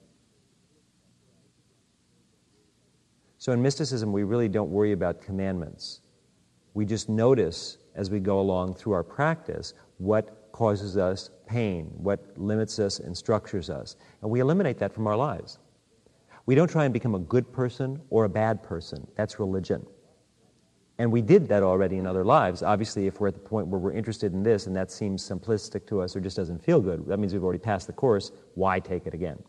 So 3.38 3.52
in 3.52 3.62
mysticism, 3.62 4.12
we 4.12 4.24
really 4.24 4.48
don't 4.48 4.70
worry 4.70 4.92
about 4.92 5.20
commandments. 5.20 6.00
We 6.74 6.84
just 6.84 7.08
notice 7.08 7.78
as 7.94 8.10
we 8.10 8.20
go 8.20 8.40
along 8.40 8.74
through 8.74 8.92
our 8.92 9.02
practice 9.02 9.74
what 9.98 10.48
causes 10.52 10.96
us 10.96 11.30
pain, 11.46 11.86
what 11.96 12.20
limits 12.36 12.78
us 12.78 12.98
and 13.00 13.16
structures 13.16 13.70
us. 13.70 13.96
And 14.22 14.30
we 14.30 14.40
eliminate 14.40 14.78
that 14.78 14.92
from 14.92 15.06
our 15.06 15.16
lives. 15.16 15.58
We 16.46 16.54
don't 16.54 16.70
try 16.70 16.84
and 16.84 16.92
become 16.92 17.14
a 17.14 17.20
good 17.20 17.52
person 17.52 18.00
or 18.10 18.24
a 18.24 18.28
bad 18.28 18.62
person. 18.62 19.06
That's 19.16 19.38
religion. 19.38 19.86
And 20.98 21.12
we 21.12 21.22
did 21.22 21.46
that 21.48 21.62
already 21.62 21.96
in 21.96 22.06
other 22.06 22.24
lives. 22.24 22.62
Obviously, 22.62 23.06
if 23.06 23.20
we're 23.20 23.28
at 23.28 23.34
the 23.34 23.40
point 23.40 23.68
where 23.68 23.78
we're 23.78 23.92
interested 23.92 24.32
in 24.32 24.42
this 24.42 24.66
and 24.66 24.74
that 24.74 24.90
seems 24.90 25.26
simplistic 25.26 25.86
to 25.86 26.00
us 26.00 26.16
or 26.16 26.20
just 26.20 26.36
doesn't 26.36 26.62
feel 26.62 26.80
good, 26.80 27.06
that 27.06 27.18
means 27.18 27.32
we've 27.32 27.44
already 27.44 27.60
passed 27.60 27.86
the 27.86 27.92
course. 27.92 28.32
Why 28.54 28.80
take 28.80 29.06
it 29.06 29.14
again? 29.14 29.40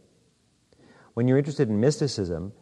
When 1.16 1.28
you're 1.28 1.40
interested 1.40 1.68
in 1.70 1.80
mysticism, 1.80 2.54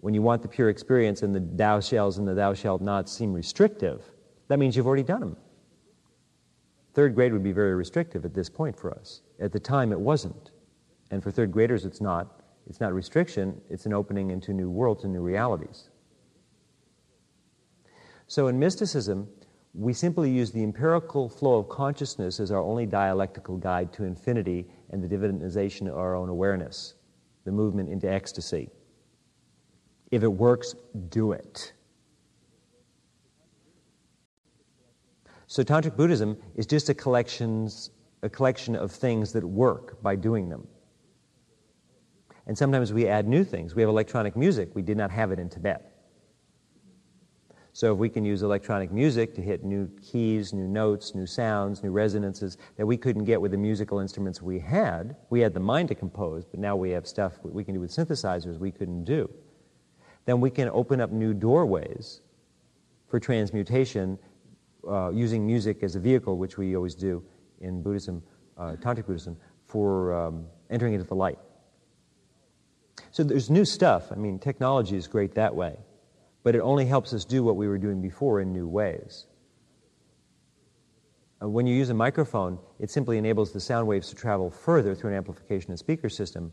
when 0.00 0.14
you 0.14 0.22
want 0.22 0.40
the 0.40 0.48
pure 0.48 0.70
experience 0.70 1.22
and 1.22 1.34
the 1.34 1.40
thou 1.40 1.80
shalls 1.80 2.16
and 2.16 2.26
the 2.26 2.34
thou 2.34 2.54
shalt 2.54 2.80
not 2.80 3.10
seem 3.10 3.32
restrictive, 3.32 4.02
that 4.48 4.58
means 4.58 4.74
you've 4.74 4.86
already 4.86 5.02
done 5.02 5.20
them. 5.20 5.36
Third 6.94 7.14
grade 7.14 7.32
would 7.32 7.42
be 7.42 7.52
very 7.52 7.74
restrictive 7.74 8.24
at 8.24 8.34
this 8.34 8.48
point 8.48 8.76
for 8.76 8.90
us. 8.90 9.20
At 9.38 9.52
the 9.52 9.60
time, 9.60 9.92
it 9.92 10.00
wasn't. 10.00 10.50
And 11.10 11.22
for 11.22 11.30
third 11.30 11.52
graders, 11.52 11.84
it's 11.84 12.00
not. 12.00 12.42
It's 12.68 12.80
not 12.80 12.94
restriction, 12.94 13.60
it's 13.68 13.86
an 13.86 13.92
opening 13.92 14.30
into 14.30 14.52
new 14.52 14.70
worlds 14.70 15.04
and 15.04 15.12
new 15.12 15.20
realities. 15.20 15.90
So 18.26 18.46
in 18.46 18.58
mysticism, 18.58 19.28
we 19.74 19.92
simply 19.92 20.30
use 20.30 20.52
the 20.52 20.62
empirical 20.62 21.28
flow 21.28 21.58
of 21.58 21.68
consciousness 21.68 22.40
as 22.40 22.50
our 22.50 22.60
only 22.60 22.86
dialectical 22.86 23.56
guide 23.56 23.92
to 23.94 24.04
infinity 24.04 24.66
and 24.90 25.02
the 25.02 25.08
divinization 25.08 25.88
of 25.88 25.96
our 25.96 26.14
own 26.14 26.28
awareness, 26.28 26.94
the 27.44 27.52
movement 27.52 27.88
into 27.88 28.10
ecstasy. 28.10 28.68
If 30.10 30.22
it 30.22 30.28
works, 30.28 30.74
do 31.08 31.32
it. 31.32 31.72
So 35.46 35.62
Tantric 35.62 35.96
Buddhism 35.96 36.36
is 36.54 36.66
just 36.66 36.88
a, 36.88 36.94
collections, 36.94 37.90
a 38.22 38.28
collection 38.28 38.76
of 38.76 38.90
things 38.90 39.32
that 39.32 39.44
work 39.44 40.02
by 40.02 40.16
doing 40.16 40.48
them. 40.48 40.66
And 42.46 42.56
sometimes 42.56 42.92
we 42.92 43.06
add 43.06 43.28
new 43.28 43.44
things. 43.44 43.74
We 43.74 43.82
have 43.82 43.88
electronic 43.88 44.36
music. 44.36 44.70
We 44.74 44.82
did 44.82 44.96
not 44.96 45.10
have 45.10 45.30
it 45.30 45.38
in 45.38 45.48
Tibet. 45.48 45.91
So 47.74 47.92
if 47.92 47.98
we 47.98 48.10
can 48.10 48.24
use 48.24 48.42
electronic 48.42 48.92
music 48.92 49.34
to 49.34 49.40
hit 49.40 49.64
new 49.64 49.90
keys, 50.02 50.52
new 50.52 50.68
notes, 50.68 51.14
new 51.14 51.26
sounds, 51.26 51.82
new 51.82 51.90
resonances 51.90 52.58
that 52.76 52.84
we 52.84 52.98
couldn't 52.98 53.24
get 53.24 53.40
with 53.40 53.50
the 53.50 53.56
musical 53.56 53.98
instruments 53.98 54.42
we 54.42 54.58
had, 54.58 55.16
we 55.30 55.40
had 55.40 55.54
the 55.54 55.60
mind 55.60 55.88
to 55.88 55.94
compose, 55.94 56.44
but 56.44 56.60
now 56.60 56.76
we 56.76 56.90
have 56.90 57.06
stuff 57.06 57.38
we 57.42 57.64
can 57.64 57.72
do 57.72 57.80
with 57.80 57.90
synthesizers 57.90 58.58
we 58.58 58.70
couldn't 58.70 59.04
do, 59.04 59.30
then 60.26 60.38
we 60.38 60.50
can 60.50 60.68
open 60.68 61.00
up 61.00 61.10
new 61.10 61.32
doorways 61.32 62.20
for 63.08 63.18
transmutation 63.18 64.18
uh, 64.86 65.10
using 65.10 65.46
music 65.46 65.82
as 65.82 65.96
a 65.96 66.00
vehicle, 66.00 66.36
which 66.36 66.58
we 66.58 66.76
always 66.76 66.94
do 66.94 67.24
in 67.60 67.82
Buddhism, 67.82 68.22
uh, 68.58 68.76
Tantric 68.80 69.06
Buddhism, 69.06 69.34
for 69.66 70.12
um, 70.12 70.44
entering 70.68 70.92
into 70.92 71.06
the 71.06 71.14
light. 71.14 71.38
So 73.12 73.24
there's 73.24 73.48
new 73.48 73.64
stuff. 73.64 74.12
I 74.12 74.16
mean, 74.16 74.38
technology 74.38 74.96
is 74.96 75.06
great 75.06 75.34
that 75.36 75.54
way 75.54 75.78
but 76.42 76.54
it 76.54 76.60
only 76.60 76.86
helps 76.86 77.12
us 77.12 77.24
do 77.24 77.42
what 77.42 77.56
we 77.56 77.68
were 77.68 77.78
doing 77.78 78.00
before 78.00 78.40
in 78.40 78.52
new 78.52 78.66
ways. 78.66 79.26
Uh, 81.42 81.48
when 81.48 81.66
you 81.66 81.74
use 81.74 81.90
a 81.90 81.94
microphone, 81.94 82.58
it 82.78 82.90
simply 82.90 83.18
enables 83.18 83.52
the 83.52 83.60
sound 83.60 83.86
waves 83.86 84.08
to 84.08 84.14
travel 84.14 84.50
further 84.50 84.94
through 84.94 85.10
an 85.10 85.16
amplification 85.16 85.70
and 85.70 85.78
speaker 85.78 86.08
system, 86.08 86.52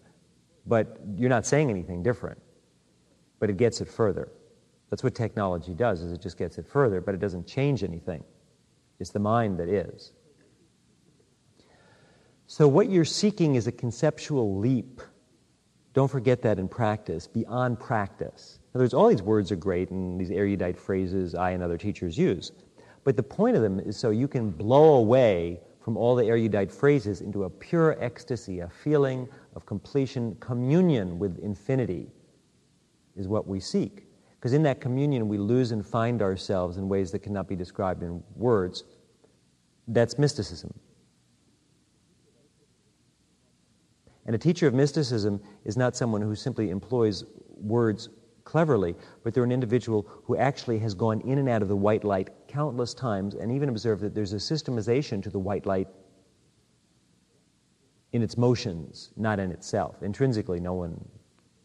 but 0.65 0.99
you're 1.15 1.29
not 1.29 1.45
saying 1.45 1.69
anything 1.69 2.03
different, 2.03 2.39
but 3.39 3.49
it 3.49 3.57
gets 3.57 3.81
it 3.81 3.87
further. 3.87 4.31
That's 4.89 5.03
what 5.03 5.13
technology 5.13 5.73
does, 5.73 6.01
is 6.01 6.11
it 6.11 6.21
just 6.21 6.37
gets 6.37 6.57
it 6.57 6.65
further, 6.67 7.01
but 7.01 7.13
it 7.13 7.19
doesn't 7.19 7.45
change 7.47 7.83
anything. 7.83 8.23
It's 8.99 9.11
the 9.11 9.19
mind 9.19 9.59
that 9.59 9.69
is. 9.69 10.13
So 12.47 12.67
what 12.67 12.89
you're 12.89 13.05
seeking 13.05 13.55
is 13.55 13.67
a 13.67 13.71
conceptual 13.71 14.57
leap. 14.57 15.01
Don't 15.93 16.09
forget 16.09 16.41
that 16.41 16.57
in 16.57 16.67
practice, 16.67 17.27
beyond 17.27 17.79
practice. 17.79 18.58
In 18.73 18.77
other 18.77 18.83
words, 18.83 18.93
all 18.93 19.07
these 19.07 19.23
words 19.23 19.51
are 19.51 19.55
great 19.55 19.89
and 19.89 20.21
these 20.21 20.29
erudite 20.29 20.77
phrases 20.77 21.33
I 21.33 21.51
and 21.51 21.63
other 21.63 21.77
teachers 21.77 22.17
use. 22.17 22.51
But 23.03 23.17
the 23.17 23.23
point 23.23 23.55
of 23.55 23.63
them 23.63 23.79
is 23.79 23.97
so 23.97 24.11
you 24.11 24.27
can 24.27 24.51
blow 24.51 24.95
away 24.97 25.59
from 25.81 25.97
all 25.97 26.15
the 26.15 26.25
erudite 26.25 26.71
phrases 26.71 27.21
into 27.21 27.45
a 27.45 27.49
pure 27.49 27.97
ecstasy, 27.99 28.59
a 28.59 28.69
feeling 28.69 29.27
of 29.55 29.65
completion, 29.65 30.35
communion 30.39 31.17
with 31.17 31.39
infinity 31.39 32.11
is 33.15 33.27
what 33.27 33.47
we 33.47 33.59
seek. 33.59 34.05
Because 34.39 34.53
in 34.53 34.61
that 34.63 34.79
communion, 34.79 35.27
we 35.27 35.39
lose 35.39 35.71
and 35.71 35.83
find 35.83 36.21
ourselves 36.21 36.77
in 36.77 36.87
ways 36.87 37.11
that 37.11 37.19
cannot 37.19 37.47
be 37.47 37.55
described 37.55 38.03
in 38.03 38.23
words. 38.35 38.83
That's 39.87 40.19
mysticism. 40.19 40.71
And 44.27 44.35
a 44.35 44.37
teacher 44.37 44.67
of 44.67 44.75
mysticism 44.75 45.41
is 45.65 45.75
not 45.75 45.95
someone 45.95 46.21
who 46.21 46.35
simply 46.35 46.69
employs 46.69 47.23
words 47.57 48.09
cleverly, 48.49 48.95
but 49.23 49.31
they're 49.31 49.43
an 49.43 49.51
individual 49.51 50.07
who 50.23 50.35
actually 50.35 50.79
has 50.79 50.95
gone 50.95 51.21
in 51.21 51.37
and 51.37 51.47
out 51.47 51.61
of 51.61 51.67
the 51.67 51.75
white 51.75 52.03
light 52.03 52.31
countless 52.47 52.95
times 52.95 53.35
and 53.35 53.51
even 53.51 53.69
observed 53.69 54.01
that 54.01 54.15
there's 54.15 54.33
a 54.33 54.37
systemization 54.37 55.21
to 55.21 55.29
the 55.29 55.37
white 55.37 55.67
light 55.67 55.87
in 58.11 58.23
its 58.23 58.37
motions, 58.37 59.11
not 59.15 59.37
in 59.37 59.51
itself. 59.51 60.01
Intrinsically, 60.01 60.59
no 60.59 60.73
one 60.73 60.99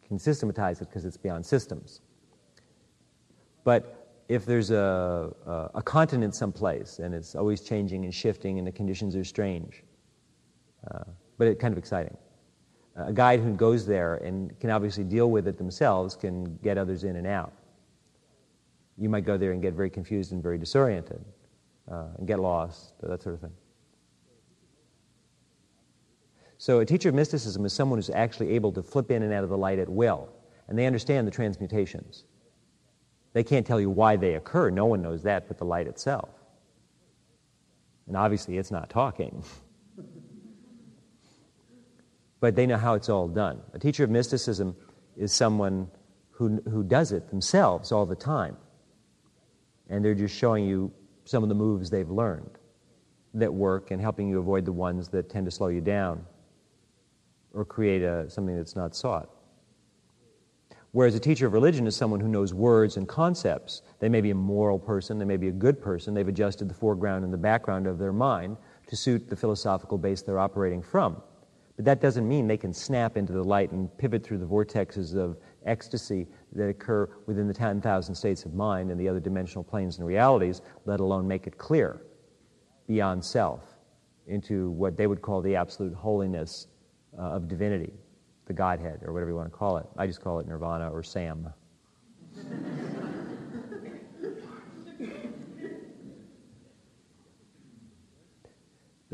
can 0.07 0.19
systematize 0.19 0.83
it 0.83 0.91
because 0.91 1.07
it's 1.07 1.17
beyond 1.17 1.47
systems. 1.47 2.03
But 3.65 4.11
if 4.29 4.45
there's 4.45 4.71
a, 4.71 5.33
a, 5.47 5.71
a, 5.77 5.83
continent 5.83 6.35
someplace 6.35 6.99
and 6.99 7.15
it's 7.15 7.35
always 7.35 7.63
changing 7.63 8.05
and 8.05 8.13
shifting 8.13 8.59
and 8.59 8.67
the 8.67 8.73
conditions 8.73 9.17
are 9.17 9.25
strange, 9.25 9.83
uh, 10.91 11.05
but 11.39 11.49
it's 11.49 11.59
kind 11.59 11.73
of 11.73 11.79
exciting 11.79 12.15
a 12.97 13.13
guide 13.13 13.41
who 13.41 13.53
goes 13.53 13.87
there 13.87 14.17
and 14.17 14.59
can 14.61 14.71
obviously 14.71 15.05
deal 15.05 15.31
with 15.31 15.49
it 15.49 15.59
themselves 15.59 16.15
can 16.15 16.57
get 16.63 16.79
others 16.79 17.05
in 17.05 17.17
and 17.17 17.27
out. 17.27 17.53
You 18.97 19.09
might 19.09 19.25
go 19.25 19.37
there 19.37 19.53
and 19.53 19.61
get 19.61 19.75
very 19.75 19.91
confused 19.91 20.33
and 20.33 20.43
very 20.43 20.59
disoriented 20.59 21.25
uh, 21.91 22.07
and 22.19 22.27
get 22.27 22.39
lost, 22.39 22.95
that 23.03 23.23
sort 23.23 23.35
of 23.35 23.41
thing. 23.41 23.53
So, 26.59 26.81
a 26.81 26.87
teacher 26.87 27.09
of 27.09 27.15
mysticism 27.15 27.65
is 27.67 27.73
someone 27.73 27.99
who's 27.99 28.11
actually 28.11 28.51
able 28.51 28.73
to 28.73 28.83
flip 28.83 29.11
in 29.11 29.23
and 29.23 29.33
out 29.33 29.45
of 29.45 29.51
the 29.51 29.59
light 29.59 29.79
at 29.79 29.89
will, 29.89 30.29
and 30.69 30.79
they 30.79 30.87
understand 30.87 31.27
the 31.27 31.33
transmutations. 31.33 32.25
They 33.33 33.43
can't 33.43 33.67
tell 33.67 33.81
you 33.81 33.91
why 33.91 34.17
they 34.17 34.35
occur, 34.35 34.71
no 34.71 34.87
one 34.87 35.03
knows 35.03 35.23
that 35.25 35.49
but 35.49 35.59
the 35.59 35.65
light 35.65 35.89
itself. 35.89 36.31
And 38.07 38.17
obviously, 38.17 38.57
it's 38.57 38.71
not 38.71 38.89
talking. 38.89 39.43
but 42.45 42.55
they 42.55 42.67
know 42.67 42.77
how 42.77 42.93
it's 42.93 43.09
all 43.09 43.27
done. 43.27 43.59
A 43.73 43.79
teacher 43.79 44.05
of 44.05 44.11
mysticism 44.11 44.77
is 45.17 45.33
someone 45.33 45.89
who, 46.31 46.61
who 46.71 46.83
does 46.83 47.11
it 47.11 47.31
themselves 47.31 47.91
all 47.91 48.05
the 48.05 48.15
time. 48.15 48.59
And 49.89 50.05
they're 50.05 50.15
just 50.15 50.37
showing 50.37 50.67
you 50.67 50.93
some 51.25 51.43
of 51.43 51.49
the 51.49 51.55
moves 51.55 51.89
they've 51.89 52.11
learned 52.11 52.59
that 53.33 53.55
work 53.55 53.93
and 53.93 53.99
helping 53.99 54.29
you 54.29 54.39
avoid 54.39 54.67
the 54.67 54.73
ones 54.73 55.09
that 55.09 55.31
tend 55.31 55.47
to 55.47 55.51
slow 55.51 55.69
you 55.69 55.81
down 55.81 56.27
or 57.55 57.65
create 57.65 58.03
a, 58.03 58.29
something 58.29 58.55
that's 58.55 58.77
not 58.77 58.95
sought. 58.95 59.31
Whereas 60.93 61.15
a 61.15 61.21
teacher 61.21 61.47
of 61.47 61.55
religion 61.55 61.87
is 61.87 61.97
someone 61.97 62.21
who 62.21 62.29
knows 62.29 62.53
words 62.53 62.99
and 62.99 63.09
concepts. 63.09 63.81
They 64.01 64.11
may 64.11 64.21
be 64.21 64.33
a 64.33 64.35
moral 64.35 64.79
person, 64.79 65.19
they 65.19 65.25
may 65.25 65.39
be 65.39 65.49
a 65.49 65.53
good 65.53 65.81
person, 65.81 66.13
they've 66.13 66.29
adjusted 66.29 66.69
the 66.69 66.75
foreground 66.75 67.25
and 67.25 67.33
the 67.33 67.39
background 67.39 67.87
of 67.87 67.99
their 67.99 68.13
mind 68.13 68.59
to 68.89 68.97
suit 68.97 69.31
the 69.31 69.37
philosophical 69.37 69.97
base 69.97 70.21
they're 70.21 70.39
operating 70.39 70.83
from. 70.83 71.23
But 71.77 71.85
that 71.87 72.01
doesn't 72.01 72.27
mean 72.29 72.47
they 72.47 72.57
can 72.57 72.73
snap 72.73 73.17
into 73.17 73.33
the 73.33 73.43
light 73.43 73.73
and 73.73 73.97
pivot 73.99 74.25
through 74.25 74.39
the 74.39 74.47
vortexes 74.47 75.17
of 75.17 75.37
ecstasy 75.67 76.29
that 76.53 76.69
occur 76.69 77.09
within 77.27 77.49
the 77.49 77.55
10,000 77.55 78.15
states 78.15 78.45
of 78.45 78.55
mind 78.55 78.91
and 78.91 79.01
the 79.01 79.09
other 79.09 79.21
dimensional 79.21 79.65
planes 79.65 79.99
and 79.99 80.07
realities, 80.07 80.63
let 80.85 81.01
alone 81.01 81.27
make 81.27 81.47
it 81.47 81.59
clear 81.59 82.03
beyond 82.87 83.25
self 83.25 83.75
into 84.27 84.71
what 84.71 84.97
they 84.97 85.07
would 85.07 85.21
call 85.21 85.41
the 85.41 85.57
absolute 85.57 85.95
holiness 85.95 86.69
uh, 87.19 87.23
of 87.23 87.49
divinity, 87.49 87.93
the 88.47 88.53
Godhead, 88.53 89.01
or 89.03 89.13
whatever 89.13 89.31
you 89.31 89.37
want 89.37 89.51
to 89.51 89.57
call 89.57 89.77
it. 89.77 89.87
I 89.97 90.07
just 90.07 90.21
call 90.21 90.39
it 90.39 90.47
nirvana 90.47 90.91
or 90.91 91.03
Sam. 91.03 91.53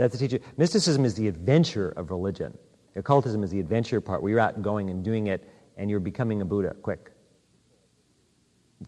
That's 0.00 0.18
the 0.18 0.26
teacher. 0.26 0.42
Mysticism 0.56 1.04
is 1.04 1.12
the 1.12 1.28
adventure 1.28 1.90
of 1.90 2.10
religion. 2.10 2.56
Occultism 2.96 3.44
is 3.44 3.50
the 3.50 3.60
adventure 3.60 4.00
part 4.00 4.22
where 4.22 4.30
you're 4.30 4.40
out 4.40 4.54
and 4.54 4.64
going 4.64 4.88
and 4.88 5.04
doing 5.04 5.26
it 5.26 5.46
and 5.76 5.90
you're 5.90 6.00
becoming 6.00 6.40
a 6.40 6.44
Buddha 6.44 6.74
quick. 6.80 7.10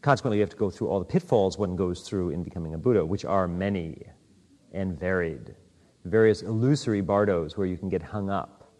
Consequently, 0.00 0.38
you 0.38 0.40
have 0.40 0.48
to 0.48 0.56
go 0.56 0.70
through 0.70 0.88
all 0.88 0.98
the 0.98 1.04
pitfalls 1.04 1.58
one 1.58 1.76
goes 1.76 2.00
through 2.00 2.30
in 2.30 2.42
becoming 2.42 2.72
a 2.72 2.78
Buddha, 2.78 3.04
which 3.04 3.26
are 3.26 3.46
many 3.46 4.06
and 4.72 4.98
varied. 4.98 5.54
Various 6.06 6.40
illusory 6.40 7.02
bardos 7.02 7.58
where 7.58 7.66
you 7.66 7.76
can 7.76 7.90
get 7.90 8.02
hung 8.02 8.30
up 8.30 8.72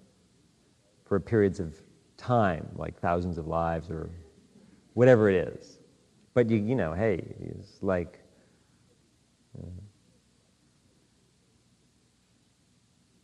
for 1.05 1.21
periods 1.21 1.61
of 1.61 1.83
time, 2.17 2.67
like 2.77 2.99
thousands 2.99 3.37
of 3.37 3.47
lives 3.47 3.91
or 3.91 4.09
whatever 4.95 5.29
it 5.29 5.49
is. 5.49 5.81
But 6.33 6.49
you, 6.49 6.57
you 6.57 6.77
know, 6.77 6.95
hey, 6.95 7.23
it's 7.43 7.83
like. 7.83 8.22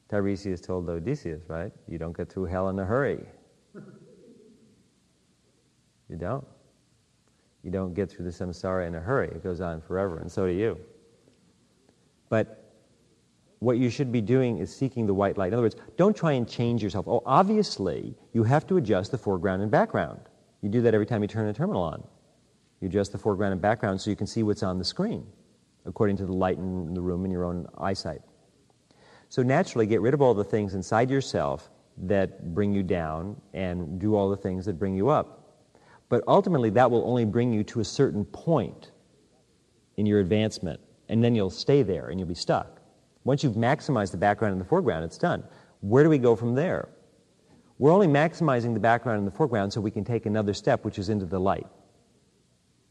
Tiresias 0.09 0.61
told 0.61 0.89
Odysseus, 0.89 1.43
right? 1.49 1.73
You 1.87 1.99
don't 1.99 2.17
get 2.17 2.31
through 2.31 2.47
hell 2.47 2.69
in 2.71 2.79
a 2.79 2.85
hurry. 2.85 3.25
You 6.09 6.17
don't. 6.17 6.47
You 7.63 7.71
don't 7.71 7.93
get 7.93 8.11
through 8.11 8.25
the 8.25 8.31
samsara 8.31 8.87
in 8.87 8.95
a 8.95 9.01
hurry. 9.01 9.29
It 9.29 9.43
goes 9.43 9.61
on 9.61 9.83
forever, 9.83 10.19
and 10.21 10.33
so 10.33 10.47
do 10.47 10.53
you. 10.53 10.79
But 12.31 12.65
what 13.59 13.79
you 13.79 13.91
should 13.91 14.13
be 14.13 14.21
doing 14.21 14.59
is 14.59 14.75
seeking 14.75 15.07
the 15.07 15.15
white 15.15 15.37
light. 15.37 15.49
In 15.49 15.55
other 15.55 15.63
words, 15.63 15.77
don't 15.97 16.17
try 16.17 16.33
and 16.33 16.49
change 16.49 16.83
yourself. 16.83 17.07
Oh, 17.09 17.23
obviously, 17.27 18.15
you 18.33 18.45
have 18.45 18.67
to 18.69 18.77
adjust 18.77 19.11
the 19.11 19.19
foreground 19.19 19.63
and 19.63 19.71
background. 19.71 20.21
You 20.63 20.69
do 20.69 20.81
that 20.83 20.95
every 20.95 21.07
time 21.07 21.23
you 21.23 21.29
turn 21.29 21.49
a 21.49 21.53
terminal 21.53 21.83
on. 21.83 22.03
You 22.81 22.89
adjust 22.89 23.13
the 23.13 23.19
foreground 23.19 23.53
and 23.53 23.61
background 23.61 24.01
so 24.01 24.11
you 24.11 24.17
can 24.17 24.27
see 24.27 24.43
what's 24.43 24.63
on 24.63 24.79
the 24.79 24.85
screen, 24.85 25.27
according 25.85 26.17
to 26.19 26.27
the 26.27 26.33
light 26.33 26.57
in 26.57 26.95
the 26.95 27.01
room 27.01 27.25
and 27.25 27.33
your 27.33 27.45
own 27.45 27.67
eyesight. 27.77 28.23
So 29.29 29.43
naturally, 29.43 29.87
get 29.87 30.01
rid 30.01 30.15
of 30.15 30.23
all 30.23 30.35
the 30.35 30.45
things 30.45 30.75
inside 30.75 31.11
yourself 31.11 31.71
that 31.99 32.55
bring 32.55 32.73
you 32.73 32.83
down 32.83 33.41
and 33.53 34.01
do 34.01 34.15
all 34.15 34.31
the 34.31 34.37
things 34.37 34.65
that 34.67 34.79
bring 34.79 34.95
you 34.95 35.09
up. 35.09 35.35
But 36.09 36.25
ultimately, 36.27 36.71
that 36.71 36.91
will 36.91 37.07
only 37.07 37.25
bring 37.25 37.53
you 37.53 37.63
to 37.65 37.81
a 37.81 37.85
certain 37.85 38.25
point 38.25 38.93
in 39.97 40.07
your 40.07 40.21
advancement, 40.21 40.81
and 41.09 41.23
then 41.23 41.35
you'll 41.35 41.51
stay 41.51 41.83
there 41.83 42.09
and 42.09 42.19
you'll 42.19 42.29
be 42.29 42.35
stuck. 42.35 42.81
Once 43.25 43.43
you've 43.43 43.55
maximized 43.55 44.13
the 44.13 44.17
background 44.17 44.53
and 44.53 44.61
the 44.61 44.65
foreground, 44.65 45.05
it's 45.05 45.19
done. 45.19 45.45
Where 45.81 46.03
do 46.05 46.09
we 46.09 46.19
go 46.19 46.35
from 46.35 46.55
there? 46.55 46.89
We're 47.79 47.93
only 47.93 48.07
maximizing 48.07 48.75
the 48.75 48.81
background 48.81 49.19
and 49.19 49.27
the 49.27 49.37
foreground 49.37 49.73
so 49.73 49.81
we 49.81 49.91
can 49.91 50.05
take 50.05 50.25
another 50.25 50.55
step, 50.55 50.85
which 50.85 50.99
is 50.99 51.11
into 51.11 51.27
the 51.27 51.39
light. 51.39 51.67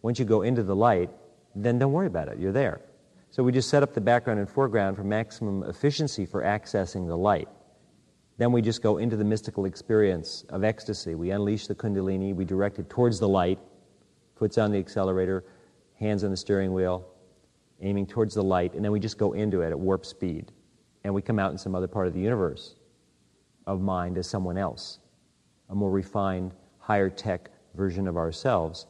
Once 0.02 0.20
you 0.20 0.26
go 0.26 0.44
into 0.44 0.64
the 0.64 0.76
light, 0.76 1.10
then 1.56 1.80
don't 1.80 1.92
worry 1.92 2.08
about 2.08 2.28
it. 2.28 2.38
You're 2.38 2.52
there. 2.52 2.82
So 3.30 3.44
we 3.44 3.52
just 3.52 3.70
set 3.70 3.84
up 3.84 3.94
the 3.94 4.02
background 4.02 4.40
and 4.40 4.50
foreground 4.50 4.96
for 4.96 5.04
maximum 5.04 5.64
efficiency 5.64 6.26
for 6.26 6.44
accessing 6.44 7.08
the 7.08 7.18
light. 7.18 7.48
Then 8.38 8.52
we 8.52 8.62
just 8.62 8.82
go 8.82 8.98
into 8.98 9.18
the 9.18 9.24
mystical 9.24 9.66
experience 9.66 10.46
of 10.50 10.64
ecstasy. 10.64 11.16
We 11.16 11.32
unleash 11.32 11.68
the 11.68 11.76
Kundalini, 11.76 12.36
we 12.36 12.46
direct 12.46 12.80
it 12.80 12.90
towards 12.90 13.20
the 13.20 13.28
light, 13.28 13.60
puts 14.36 14.58
on 14.58 14.72
the 14.72 14.78
accelerator, 14.78 15.44
hands 15.96 16.24
on 16.24 16.32
the 16.32 16.38
steering 16.38 16.72
wheel, 16.72 17.06
aiming 17.82 18.08
towards 18.08 18.34
the 18.36 18.44
light, 18.44 18.74
and 18.74 18.84
then 18.84 18.92
we 18.92 19.00
just 19.00 19.18
go 19.18 19.34
into 19.34 19.62
it 19.62 19.70
at 19.70 19.80
warp 19.80 20.06
speed. 20.06 20.52
And 21.04 21.14
we 21.14 21.22
come 21.22 21.40
out 21.40 21.52
in 21.52 21.58
some 21.58 21.76
other 21.76 21.88
part 21.88 22.08
of 22.08 22.14
the 22.14 22.20
universe 22.20 22.76
of 23.66 23.82
mind 23.82 24.18
as 24.18 24.28
someone 24.28 24.58
else, 24.58 25.00
a 25.70 25.76
more 25.76 25.92
refined, 25.92 26.54
higher 26.80 27.10
tech 27.10 27.50
version 27.76 28.08
of 28.08 28.18
ourselves 28.18 28.88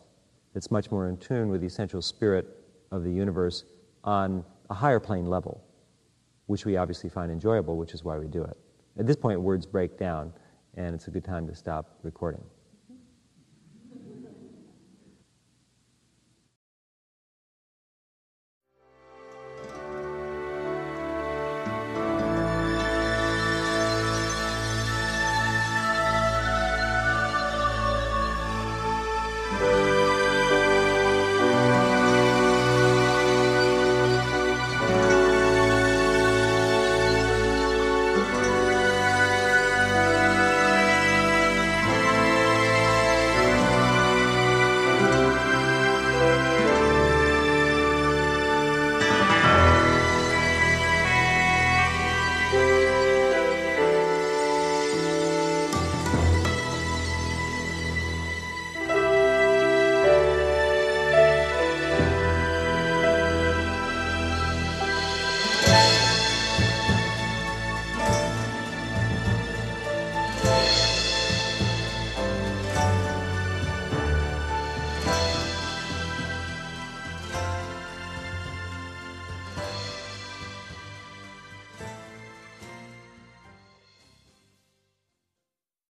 that's 0.53 0.71
much 0.71 0.91
more 0.91 1.07
in 1.07 1.17
tune 1.17 1.49
with 1.49 1.61
the 1.61 1.67
essential 1.67 2.01
spirit 2.01 2.47
of 2.91 3.03
the 3.03 3.11
universe 3.11 3.65
on 4.07 4.43
a 4.69 4.73
higher 4.73 5.01
plane 5.01 5.25
level, 5.25 5.61
which 6.45 6.65
we 6.65 6.77
obviously 6.77 7.09
find 7.09 7.29
enjoyable, 7.29 7.75
which 7.75 7.93
is 7.93 8.05
why 8.05 8.17
we 8.17 8.27
do 8.27 8.41
it. 8.41 8.57
At 8.97 9.05
this 9.05 9.17
point, 9.17 9.39
words 9.39 9.65
break 9.65 9.99
down, 9.99 10.33
and 10.75 10.95
it's 10.95 11.09
a 11.09 11.11
good 11.11 11.25
time 11.25 11.45
to 11.47 11.53
stop 11.53 11.99
recording. 12.03 12.43